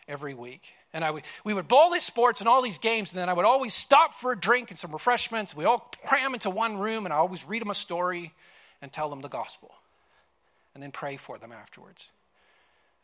every 0.07 0.33
week. 0.33 0.73
And 0.93 1.05
I 1.05 1.11
would, 1.11 1.23
we 1.43 1.53
would 1.53 1.67
bowl 1.67 1.91
these 1.91 2.03
sports 2.03 2.39
and 2.39 2.49
all 2.49 2.63
these 2.63 2.79
games, 2.79 3.11
and 3.11 3.19
then 3.19 3.29
I 3.29 3.33
would 3.33 3.45
always 3.45 3.75
stop 3.75 4.15
for 4.15 4.31
a 4.31 4.39
drink 4.39 4.71
and 4.71 4.79
some 4.79 4.91
refreshments. 4.91 5.55
We 5.55 5.65
all 5.65 5.91
cram 6.03 6.33
into 6.33 6.49
one 6.49 6.79
room, 6.79 7.05
and 7.05 7.13
I 7.13 7.17
always 7.17 7.45
read 7.45 7.61
them 7.61 7.69
a 7.69 7.75
story 7.75 8.33
and 8.81 8.91
tell 8.91 9.09
them 9.11 9.21
the 9.21 9.29
gospel, 9.29 9.75
and 10.73 10.81
then 10.81 10.91
pray 10.91 11.17
for 11.17 11.37
them 11.37 11.51
afterwards. 11.51 12.09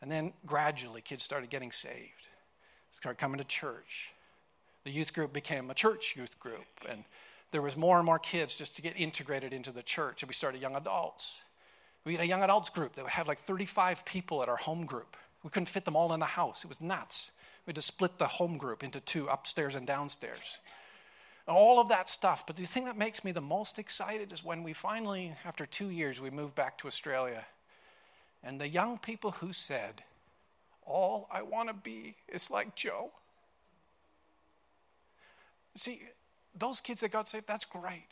And 0.00 0.10
then 0.10 0.32
gradually, 0.44 1.02
kids 1.02 1.22
started 1.22 1.50
getting 1.50 1.70
saved 1.70 2.28
started 2.92 3.18
coming 3.18 3.38
to 3.38 3.44
church. 3.44 4.12
The 4.84 4.90
youth 4.90 5.12
group 5.12 5.32
became 5.32 5.70
a 5.70 5.74
church 5.74 6.14
youth 6.16 6.38
group, 6.38 6.66
and 6.88 7.04
there 7.50 7.62
was 7.62 7.76
more 7.76 7.98
and 7.98 8.06
more 8.06 8.18
kids 8.18 8.54
just 8.54 8.76
to 8.76 8.82
get 8.82 8.96
integrated 8.96 9.52
into 9.52 9.70
the 9.70 9.82
church. 9.82 10.22
And 10.22 10.28
we 10.28 10.34
started 10.34 10.60
young 10.60 10.76
adults. 10.76 11.42
We 12.04 12.12
had 12.12 12.22
a 12.22 12.26
young 12.26 12.42
adults 12.42 12.70
group 12.70 12.94
that 12.94 13.04
would 13.04 13.12
have 13.12 13.28
like 13.28 13.38
35 13.38 14.04
people 14.04 14.42
at 14.42 14.48
our 14.48 14.56
home 14.56 14.86
group. 14.86 15.16
We 15.44 15.50
couldn't 15.50 15.68
fit 15.68 15.84
them 15.84 15.96
all 15.96 16.12
in 16.12 16.20
the 16.20 16.26
house. 16.26 16.64
It 16.64 16.68
was 16.68 16.80
nuts. 16.80 17.30
We 17.66 17.70
had 17.70 17.76
to 17.76 17.82
split 17.82 18.18
the 18.18 18.26
home 18.26 18.58
group 18.58 18.82
into 18.82 19.00
two, 19.00 19.28
upstairs 19.28 19.74
and 19.76 19.86
downstairs. 19.86 20.58
all 21.46 21.80
of 21.80 21.88
that 21.90 22.08
stuff. 22.08 22.46
But 22.46 22.56
the 22.56 22.64
thing 22.64 22.86
that 22.86 22.96
makes 22.96 23.24
me 23.24 23.32
the 23.32 23.40
most 23.40 23.78
excited 23.78 24.32
is 24.32 24.44
when 24.44 24.62
we 24.62 24.72
finally, 24.72 25.34
after 25.44 25.66
two 25.66 25.90
years, 25.90 26.20
we 26.20 26.30
moved 26.30 26.54
back 26.54 26.78
to 26.78 26.88
Australia. 26.88 27.44
And 28.42 28.60
the 28.60 28.68
young 28.68 28.98
people 28.98 29.32
who 29.32 29.52
said, 29.52 30.02
all 30.86 31.28
I 31.30 31.42
want 31.42 31.68
to 31.68 31.74
be 31.74 32.16
is 32.28 32.50
like 32.50 32.74
Joe. 32.74 33.12
See, 35.74 36.02
those 36.54 36.80
kids 36.80 37.00
that 37.00 37.10
got 37.10 37.28
saved, 37.28 37.46
that's 37.46 37.64
great. 37.64 38.08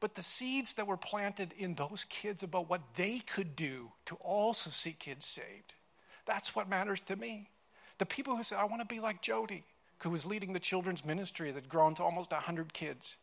But 0.00 0.14
the 0.14 0.22
seeds 0.22 0.74
that 0.74 0.86
were 0.86 0.96
planted 0.96 1.52
in 1.58 1.74
those 1.74 2.06
kids 2.08 2.42
about 2.42 2.70
what 2.70 2.80
they 2.96 3.18
could 3.18 3.54
do 3.54 3.92
to 4.06 4.14
also 4.16 4.70
see 4.70 4.92
kids 4.92 5.26
saved, 5.26 5.74
that's 6.26 6.56
what 6.56 6.70
matters 6.70 7.02
to 7.02 7.16
me. 7.16 7.50
The 7.98 8.06
people 8.06 8.34
who 8.34 8.42
said, 8.42 8.58
I 8.58 8.64
want 8.64 8.80
to 8.80 8.86
be 8.86 9.00
like 9.00 9.20
Jody, 9.20 9.64
who 9.98 10.10
was 10.10 10.24
leading 10.24 10.54
the 10.54 10.60
children's 10.60 11.04
ministry 11.04 11.50
that 11.50 11.64
had 11.64 11.68
grown 11.68 11.94
to 11.96 12.02
almost 12.02 12.30
100 12.30 12.72
kids. 12.72 13.16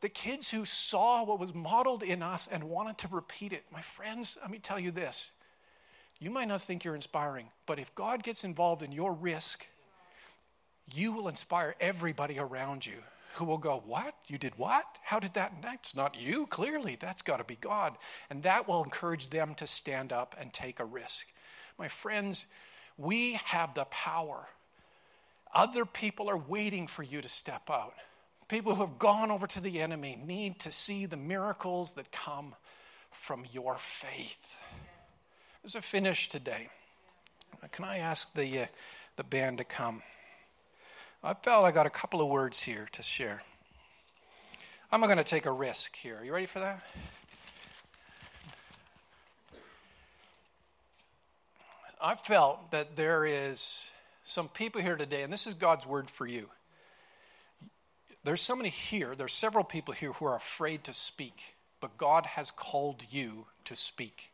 The 0.00 0.08
kids 0.08 0.50
who 0.50 0.64
saw 0.64 1.24
what 1.24 1.40
was 1.40 1.54
modeled 1.54 2.04
in 2.04 2.22
us 2.22 2.46
and 2.50 2.64
wanted 2.64 2.98
to 2.98 3.08
repeat 3.08 3.52
it. 3.52 3.64
My 3.72 3.80
friends, 3.80 4.38
let 4.40 4.50
me 4.50 4.58
tell 4.58 4.78
you 4.78 4.92
this 4.92 5.32
you 6.20 6.30
might 6.30 6.48
not 6.48 6.60
think 6.60 6.84
you're 6.84 6.94
inspiring, 6.94 7.48
but 7.66 7.78
if 7.78 7.94
God 7.94 8.22
gets 8.22 8.44
involved 8.44 8.82
in 8.82 8.92
your 8.92 9.12
risk, 9.12 9.66
you 10.92 11.12
will 11.12 11.28
inspire 11.28 11.74
everybody 11.80 12.38
around 12.38 12.86
you 12.86 13.02
who 13.34 13.44
will 13.44 13.58
go, 13.58 13.82
What? 13.84 14.14
You 14.26 14.38
did 14.38 14.56
what? 14.56 14.84
How 15.02 15.18
did 15.18 15.34
that? 15.34 15.54
That's 15.62 15.96
not 15.96 16.20
you, 16.20 16.46
clearly. 16.46 16.96
That's 16.98 17.22
got 17.22 17.38
to 17.38 17.44
be 17.44 17.56
God. 17.56 17.96
And 18.30 18.42
that 18.44 18.68
will 18.68 18.84
encourage 18.84 19.30
them 19.30 19.54
to 19.54 19.66
stand 19.66 20.12
up 20.12 20.36
and 20.38 20.52
take 20.52 20.78
a 20.78 20.84
risk. 20.84 21.26
My 21.78 21.88
friends, 21.88 22.46
we 22.96 23.34
have 23.46 23.74
the 23.74 23.86
power. 23.86 24.46
Other 25.52 25.84
people 25.84 26.30
are 26.30 26.36
waiting 26.36 26.86
for 26.86 27.02
you 27.02 27.20
to 27.20 27.28
step 27.28 27.70
out. 27.70 27.94
People 28.48 28.74
who 28.74 28.82
have 28.82 28.98
gone 28.98 29.30
over 29.30 29.46
to 29.48 29.60
the 29.60 29.80
enemy 29.80 30.20
need 30.24 30.60
to 30.60 30.70
see 30.70 31.06
the 31.06 31.16
miracles 31.16 31.92
that 31.94 32.12
come 32.12 32.54
from 33.10 33.44
your 33.52 33.76
faith. 33.76 34.58
As 35.64 35.74
a 35.74 35.80
finish 35.80 36.28
today, 36.28 36.68
can 37.72 37.86
I 37.86 37.96
ask 37.96 38.30
the, 38.34 38.60
uh, 38.60 38.66
the 39.16 39.24
band 39.24 39.56
to 39.58 39.64
come? 39.64 40.02
I 41.22 41.32
felt 41.32 41.64
I 41.64 41.70
got 41.70 41.86
a 41.86 41.90
couple 41.90 42.20
of 42.20 42.28
words 42.28 42.60
here 42.60 42.86
to 42.92 43.02
share. 43.02 43.42
I'm 44.92 45.00
going 45.00 45.16
to 45.16 45.24
take 45.24 45.46
a 45.46 45.50
risk 45.50 45.96
here. 45.96 46.18
Are 46.18 46.24
you 46.24 46.34
ready 46.34 46.44
for 46.44 46.58
that? 46.58 46.82
I 51.98 52.14
felt 52.14 52.70
that 52.72 52.94
there 52.94 53.24
is 53.24 53.90
some 54.22 54.48
people 54.48 54.82
here 54.82 54.96
today, 54.96 55.22
and 55.22 55.32
this 55.32 55.46
is 55.46 55.54
God's 55.54 55.86
word 55.86 56.10
for 56.10 56.26
you. 56.26 56.50
There's 58.22 58.42
somebody 58.42 58.68
here, 58.68 59.14
there's 59.14 59.32
several 59.32 59.64
people 59.64 59.94
here 59.94 60.12
who 60.12 60.26
are 60.26 60.36
afraid 60.36 60.84
to 60.84 60.92
speak, 60.92 61.56
but 61.80 61.96
God 61.96 62.26
has 62.26 62.50
called 62.50 63.06
you 63.08 63.46
to 63.64 63.74
speak. 63.74 64.33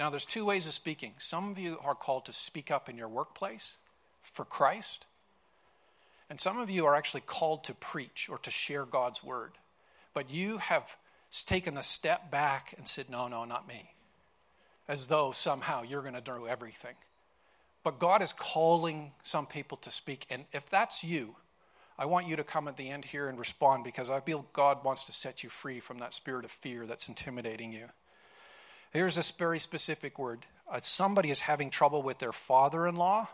Now, 0.00 0.08
there's 0.08 0.24
two 0.24 0.46
ways 0.46 0.66
of 0.66 0.72
speaking. 0.72 1.12
Some 1.18 1.50
of 1.50 1.58
you 1.58 1.78
are 1.84 1.94
called 1.94 2.24
to 2.24 2.32
speak 2.32 2.70
up 2.70 2.88
in 2.88 2.96
your 2.96 3.06
workplace 3.06 3.74
for 4.22 4.46
Christ, 4.46 5.04
and 6.30 6.40
some 6.40 6.58
of 6.58 6.70
you 6.70 6.86
are 6.86 6.94
actually 6.94 7.20
called 7.20 7.64
to 7.64 7.74
preach 7.74 8.26
or 8.30 8.38
to 8.38 8.50
share 8.50 8.86
God's 8.86 9.22
word. 9.22 9.58
But 10.14 10.30
you 10.30 10.56
have 10.56 10.96
taken 11.44 11.76
a 11.76 11.82
step 11.82 12.30
back 12.30 12.72
and 12.78 12.88
said, 12.88 13.10
No, 13.10 13.28
no, 13.28 13.44
not 13.44 13.68
me. 13.68 13.90
As 14.88 15.08
though 15.08 15.32
somehow 15.32 15.82
you're 15.82 16.00
going 16.00 16.14
to 16.14 16.22
do 16.22 16.48
everything. 16.48 16.94
But 17.84 17.98
God 17.98 18.22
is 18.22 18.32
calling 18.32 19.12
some 19.22 19.44
people 19.44 19.76
to 19.82 19.90
speak. 19.90 20.24
And 20.30 20.46
if 20.50 20.70
that's 20.70 21.04
you, 21.04 21.36
I 21.98 22.06
want 22.06 22.26
you 22.26 22.36
to 22.36 22.44
come 22.44 22.68
at 22.68 22.78
the 22.78 22.88
end 22.88 23.04
here 23.04 23.28
and 23.28 23.38
respond 23.38 23.84
because 23.84 24.08
I 24.08 24.20
feel 24.20 24.46
God 24.54 24.82
wants 24.82 25.04
to 25.04 25.12
set 25.12 25.44
you 25.44 25.50
free 25.50 25.78
from 25.78 25.98
that 25.98 26.14
spirit 26.14 26.46
of 26.46 26.50
fear 26.50 26.86
that's 26.86 27.06
intimidating 27.06 27.70
you. 27.70 27.90
Here's 28.90 29.16
a 29.16 29.32
very 29.38 29.60
specific 29.60 30.18
word. 30.18 30.46
Uh, 30.70 30.80
somebody 30.80 31.30
is 31.30 31.40
having 31.40 31.70
trouble 31.70 32.02
with 32.02 32.18
their 32.18 32.32
father 32.32 32.86
in 32.86 32.96
law 32.96 33.28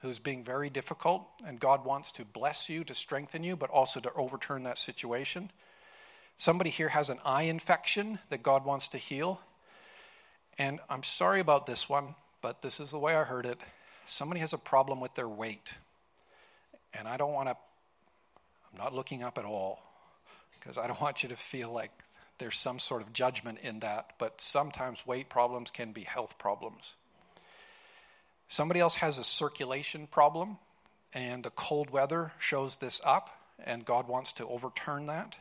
who's 0.00 0.18
being 0.18 0.44
very 0.44 0.70
difficult, 0.70 1.22
and 1.46 1.58
God 1.58 1.84
wants 1.84 2.12
to 2.12 2.24
bless 2.24 2.68
you, 2.68 2.84
to 2.84 2.94
strengthen 2.94 3.44
you, 3.44 3.56
but 3.56 3.70
also 3.70 4.00
to 4.00 4.12
overturn 4.14 4.64
that 4.64 4.78
situation. 4.78 5.50
Somebody 6.36 6.70
here 6.70 6.88
has 6.88 7.08
an 7.10 7.18
eye 7.24 7.42
infection 7.42 8.20
that 8.30 8.42
God 8.42 8.64
wants 8.64 8.88
to 8.88 8.98
heal. 8.98 9.40
And 10.58 10.80
I'm 10.88 11.02
sorry 11.02 11.40
about 11.40 11.66
this 11.66 11.88
one, 11.88 12.14
but 12.40 12.62
this 12.62 12.80
is 12.80 12.90
the 12.90 12.98
way 12.98 13.14
I 13.14 13.24
heard 13.24 13.46
it 13.46 13.58
somebody 14.04 14.40
has 14.40 14.52
a 14.52 14.58
problem 14.58 15.00
with 15.00 15.14
their 15.14 15.28
weight, 15.28 15.74
and 16.92 17.06
I 17.08 17.16
don't 17.16 17.32
want 17.32 17.48
to, 17.48 17.56
I'm 18.72 18.78
not 18.78 18.94
looking 18.94 19.22
up 19.22 19.38
at 19.38 19.44
all 19.44 19.82
because 20.58 20.78
I 20.78 20.86
don't 20.86 21.00
want 21.00 21.22
you 21.22 21.28
to 21.28 21.36
feel 21.36 21.72
like 21.72 21.90
there's 22.38 22.56
some 22.56 22.78
sort 22.78 23.02
of 23.02 23.12
judgment 23.12 23.58
in 23.62 23.80
that, 23.80 24.14
but 24.18 24.40
sometimes 24.40 25.06
weight 25.06 25.28
problems 25.28 25.70
can 25.70 25.92
be 25.92 26.02
health 26.02 26.38
problems. 26.38 26.94
Somebody 28.48 28.80
else 28.80 28.96
has 28.96 29.18
a 29.18 29.24
circulation 29.24 30.06
problem, 30.06 30.58
and 31.12 31.44
the 31.44 31.50
cold 31.50 31.90
weather 31.90 32.32
shows 32.38 32.78
this 32.78 33.00
up, 33.04 33.30
and 33.64 33.84
God 33.84 34.08
wants 34.08 34.32
to 34.34 34.46
overturn 34.46 35.06
that. 35.06 35.36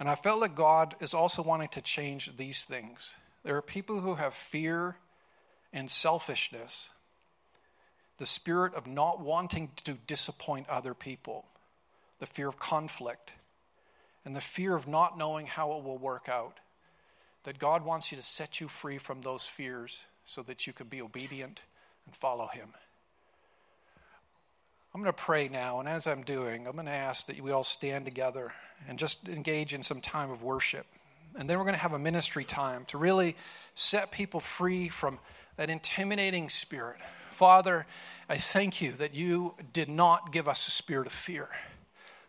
And 0.00 0.08
I 0.08 0.14
felt 0.14 0.40
that 0.40 0.54
God 0.54 0.96
is 1.00 1.14
also 1.14 1.42
wanting 1.42 1.68
to 1.68 1.80
change 1.80 2.36
these 2.36 2.62
things. 2.62 3.14
There 3.44 3.56
are 3.56 3.62
people 3.62 4.00
who 4.00 4.14
have 4.14 4.34
fear 4.34 4.96
and 5.72 5.90
selfishness 5.90 6.90
the 8.18 8.26
spirit 8.26 8.74
of 8.74 8.86
not 8.86 9.20
wanting 9.20 9.70
to 9.84 9.94
disappoint 10.06 10.68
other 10.68 10.94
people, 10.94 11.44
the 12.20 12.26
fear 12.26 12.48
of 12.48 12.56
conflict, 12.56 13.32
and 14.24 14.34
the 14.34 14.40
fear 14.40 14.74
of 14.74 14.88
not 14.88 15.18
knowing 15.18 15.46
how 15.46 15.72
it 15.72 15.84
will 15.84 15.98
work 15.98 16.28
out. 16.28 16.58
That 17.44 17.58
God 17.58 17.84
wants 17.84 18.10
you 18.10 18.16
to 18.16 18.22
set 18.22 18.60
you 18.60 18.68
free 18.68 18.98
from 18.98 19.20
those 19.20 19.46
fears 19.46 20.04
so 20.24 20.42
that 20.42 20.66
you 20.66 20.72
can 20.72 20.86
be 20.86 21.02
obedient 21.02 21.60
and 22.06 22.16
follow 22.16 22.46
Him. 22.46 22.68
I'm 24.94 25.02
going 25.02 25.12
to 25.12 25.22
pray 25.22 25.48
now, 25.48 25.80
and 25.80 25.88
as 25.88 26.06
I'm 26.06 26.22
doing, 26.22 26.66
I'm 26.66 26.74
going 26.74 26.86
to 26.86 26.92
ask 26.92 27.26
that 27.26 27.40
we 27.40 27.50
all 27.50 27.64
stand 27.64 28.04
together 28.04 28.54
and 28.88 28.98
just 28.98 29.28
engage 29.28 29.74
in 29.74 29.82
some 29.82 30.00
time 30.00 30.30
of 30.30 30.42
worship. 30.42 30.86
And 31.36 31.50
then 31.50 31.58
we're 31.58 31.64
going 31.64 31.74
to 31.74 31.80
have 31.80 31.92
a 31.92 31.98
ministry 31.98 32.44
time 32.44 32.84
to 32.86 32.98
really 32.98 33.36
set 33.74 34.12
people 34.12 34.40
free 34.40 34.88
from 34.88 35.18
that 35.56 35.68
intimidating 35.68 36.48
spirit 36.48 36.98
Father, 37.34 37.84
I 38.28 38.36
thank 38.36 38.80
you 38.80 38.92
that 38.92 39.12
you 39.12 39.54
did 39.72 39.88
not 39.88 40.30
give 40.30 40.46
us 40.46 40.68
a 40.68 40.70
spirit 40.70 41.08
of 41.08 41.12
fear, 41.12 41.48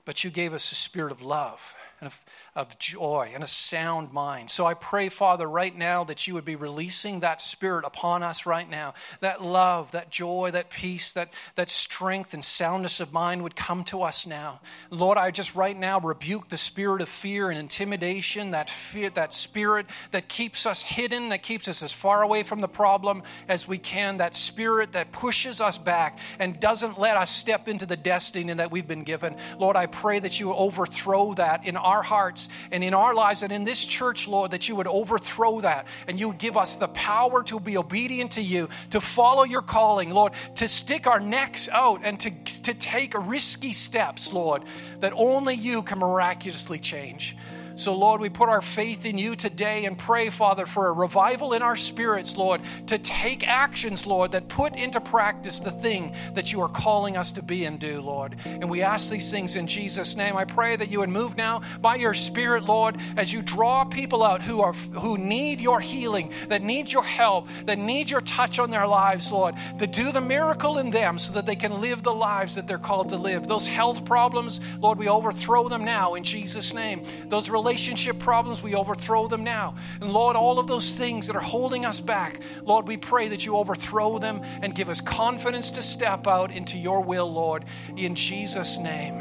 but 0.06 0.24
you 0.24 0.30
gave 0.30 0.54
us 0.54 0.72
a 0.72 0.76
spirit 0.76 1.12
of 1.12 1.22
love 1.22 1.76
and 2.02 2.08
of, 2.08 2.22
of 2.56 2.80
joy 2.80 3.32
and 3.34 3.44
a 3.44 3.48
sound 3.48 4.12
mind. 4.14 4.52
So 4.52 4.66
I 4.66 4.74
pray, 4.74 5.10
Father, 5.10 5.48
right 5.48 5.76
now 5.76 6.04
that 6.06 6.28
you 6.28 6.34
would 6.34 6.46
be 6.46 6.56
releasing 6.56 7.20
that 7.22 7.42
spirit 7.42 7.86
upon 7.86 8.24
us 8.24 8.46
right 8.46 8.70
now. 8.70 8.94
That 9.20 9.42
love, 9.42 9.92
that 9.92 10.10
joy, 10.10 10.52
that 10.52 10.70
peace, 10.70 11.12
that, 11.14 11.34
that 11.56 11.70
strength 11.70 12.34
and 12.34 12.44
soundness 12.44 13.00
of 13.00 13.14
mind 13.14 13.44
would 13.44 13.56
come 13.56 13.84
to 13.86 14.04
us 14.04 14.26
now. 14.26 14.62
Lord, 14.90 15.18
I 15.18 15.32
just 15.32 15.56
right 15.56 15.78
now 15.78 16.00
rebuke 16.00 16.50
the 16.50 16.58
spirit 16.58 17.02
of 17.02 17.10
fear 17.10 17.50
and 17.50 17.60
intimidation, 17.60 18.52
that 18.52 18.70
fear, 18.70 19.10
that 19.12 19.34
spirit 19.34 19.86
that 20.12 20.30
keeps 20.30 20.66
us 20.66 20.84
hidden, 20.84 21.30
that 21.30 21.44
keeps 21.44 21.68
us 21.68 21.82
as 21.82 21.92
far 21.92 22.22
away 22.22 22.44
from 22.44 22.62
the 22.62 22.68
problem 22.68 23.24
as 23.48 23.68
we 23.68 23.78
can, 23.78 24.18
that 24.18 24.36
spirit 24.36 24.94
that 24.94 25.12
pushes 25.12 25.62
us 25.62 25.78
back 25.78 26.20
and 26.40 26.60
doesn't 26.60 27.00
let 27.00 27.18
us 27.18 27.30
step 27.30 27.68
into 27.68 27.86
the 27.86 27.98
destiny 27.98 28.46
that 28.54 28.72
we've 28.72 28.88
been 28.88 29.04
given. 29.04 29.36
Lord, 29.58 29.76
I 29.76 29.88
pray 29.88 30.20
that 30.20 30.40
you 30.40 30.54
overthrow 30.54 31.34
that 31.36 31.66
in 31.66 31.78
our 31.86 32.02
hearts 32.02 32.50
and 32.72 32.84
in 32.84 32.94
our 32.94 33.14
lives 33.14 33.44
and 33.44 33.52
in 33.52 33.64
this 33.64 33.86
church, 33.86 34.28
Lord, 34.28 34.52
that 34.52 34.68
you 34.68 34.76
would 34.76 34.88
overthrow 34.88 35.62
that 35.62 35.88
and 36.08 36.20
you 36.20 36.30
would 36.30 36.40
give 36.40 36.58
us 36.58 36.76
the 36.76 36.88
power 36.90 37.44
to 37.44 37.60
be 37.60 37.78
obedient 37.78 38.32
to 38.32 38.42
you, 38.42 38.68
to 38.90 39.00
follow 39.00 39.44
your 39.44 39.62
calling, 39.62 40.10
Lord, 40.10 40.34
to 40.56 40.68
stick 40.68 41.08
our 41.08 41.20
necks 41.20 41.70
out 41.70 42.02
and 42.04 42.20
to, 42.22 42.32
to 42.64 42.74
take 42.74 43.14
risky 43.16 43.72
steps, 43.74 44.34
Lord, 44.34 44.64
that 45.00 45.14
only 45.16 45.54
you 45.54 45.84
can 45.84 46.00
miraculously 46.00 46.80
change. 46.80 47.38
So, 47.76 47.94
Lord, 47.94 48.22
we 48.22 48.30
put 48.30 48.48
our 48.48 48.62
faith 48.62 49.06
in 49.06 49.18
you 49.18 49.36
today 49.36 49.86
and 49.86 49.98
pray, 49.98 50.30
Father, 50.30 50.66
for 50.66 50.88
a 50.88 50.94
revival 50.94 51.54
in 51.54 51.62
our 51.62 51.76
spirits, 51.76 52.38
Lord, 52.38 52.62
to 52.88 52.98
take 52.98 53.46
actions, 53.46 54.06
Lord, 54.06 54.32
that 54.32 54.48
put 54.48 54.76
into 54.76 55.02
practice 55.02 55.60
the 55.60 55.72
thing 55.72 56.16
that 56.36 56.54
you 56.54 56.62
are 56.62 56.70
calling 56.70 57.18
us 57.18 57.32
to 57.34 57.42
be 57.42 57.66
and 57.66 57.78
do, 57.78 58.02
Lord. 58.02 58.38
And 58.46 58.70
we 58.70 58.82
ask 58.82 59.10
these 59.10 59.30
things 59.30 59.56
in 59.56 59.68
Jesus' 59.68 60.16
name. 60.16 60.38
I 60.38 60.46
pray 60.46 60.76
that 60.76 60.90
you 60.90 61.00
would 61.00 61.10
move 61.10 61.36
now 61.36 61.62
by 61.82 61.96
your 61.96 62.14
Spirit, 62.14 62.64
Lord, 62.64 62.98
as 63.18 63.34
you 63.34 63.42
draw 63.42 63.84
people 63.84 64.24
out 64.24 64.42
who 64.42 64.62
are 64.62 64.74
who 64.74 65.18
need 65.18 65.60
your 65.60 65.82
healing, 65.82 66.32
that 66.48 66.62
need 66.62 66.92
your 66.92 67.04
help, 67.04 67.50
that 67.66 67.78
need 67.78 68.10
your 68.10 68.22
touch 68.22 68.58
on 68.58 68.72
their 68.72 68.88
lives, 68.88 69.32
Lord, 69.32 69.56
to 69.80 69.88
do 69.88 70.12
the 70.12 70.22
miracle 70.22 70.78
in 70.78 70.92
them 70.92 71.20
so 71.20 71.34
that 71.34 71.46
they 71.46 71.56
can 71.56 71.82
live 71.82 72.04
the 72.04 72.14
lives 72.14 72.56
that 72.56 72.68
they're 72.68 72.78
called 72.78 73.10
to 73.10 73.18
live. 73.18 73.48
Those 73.48 73.68
health 73.68 74.06
problems, 74.06 74.62
Lord, 74.80 74.98
we 74.98 75.10
overthrow 75.10 75.68
them 75.68 75.84
now 75.84 76.16
in 76.16 76.24
Jesus' 76.24 76.74
name. 76.74 77.04
Those 77.28 77.50
relationship 77.66 78.20
problems, 78.20 78.62
we 78.62 78.76
overthrow 78.76 79.28
them 79.28 79.44
now. 79.44 79.74
And 80.00 80.14
Lord, 80.14 80.36
all 80.36 80.60
of 80.60 80.68
those 80.68 80.92
things 80.92 81.26
that 81.26 81.36
are 81.36 81.42
holding 81.42 81.84
us 81.84 82.00
back, 82.00 82.40
Lord, 82.62 82.88
we 82.88 82.96
pray 82.96 83.28
that 83.30 83.44
you 83.44 83.58
overthrow 83.58 84.20
them 84.20 84.44
and 84.62 84.76
give 84.76 84.88
us 84.88 85.02
confidence 85.02 85.72
to 85.72 85.82
step 85.82 86.28
out 86.28 86.52
into 86.52 86.78
your 86.78 87.02
will, 87.02 87.26
Lord, 87.34 87.66
in 87.98 88.14
Jesus' 88.14 88.78
name. 88.78 89.20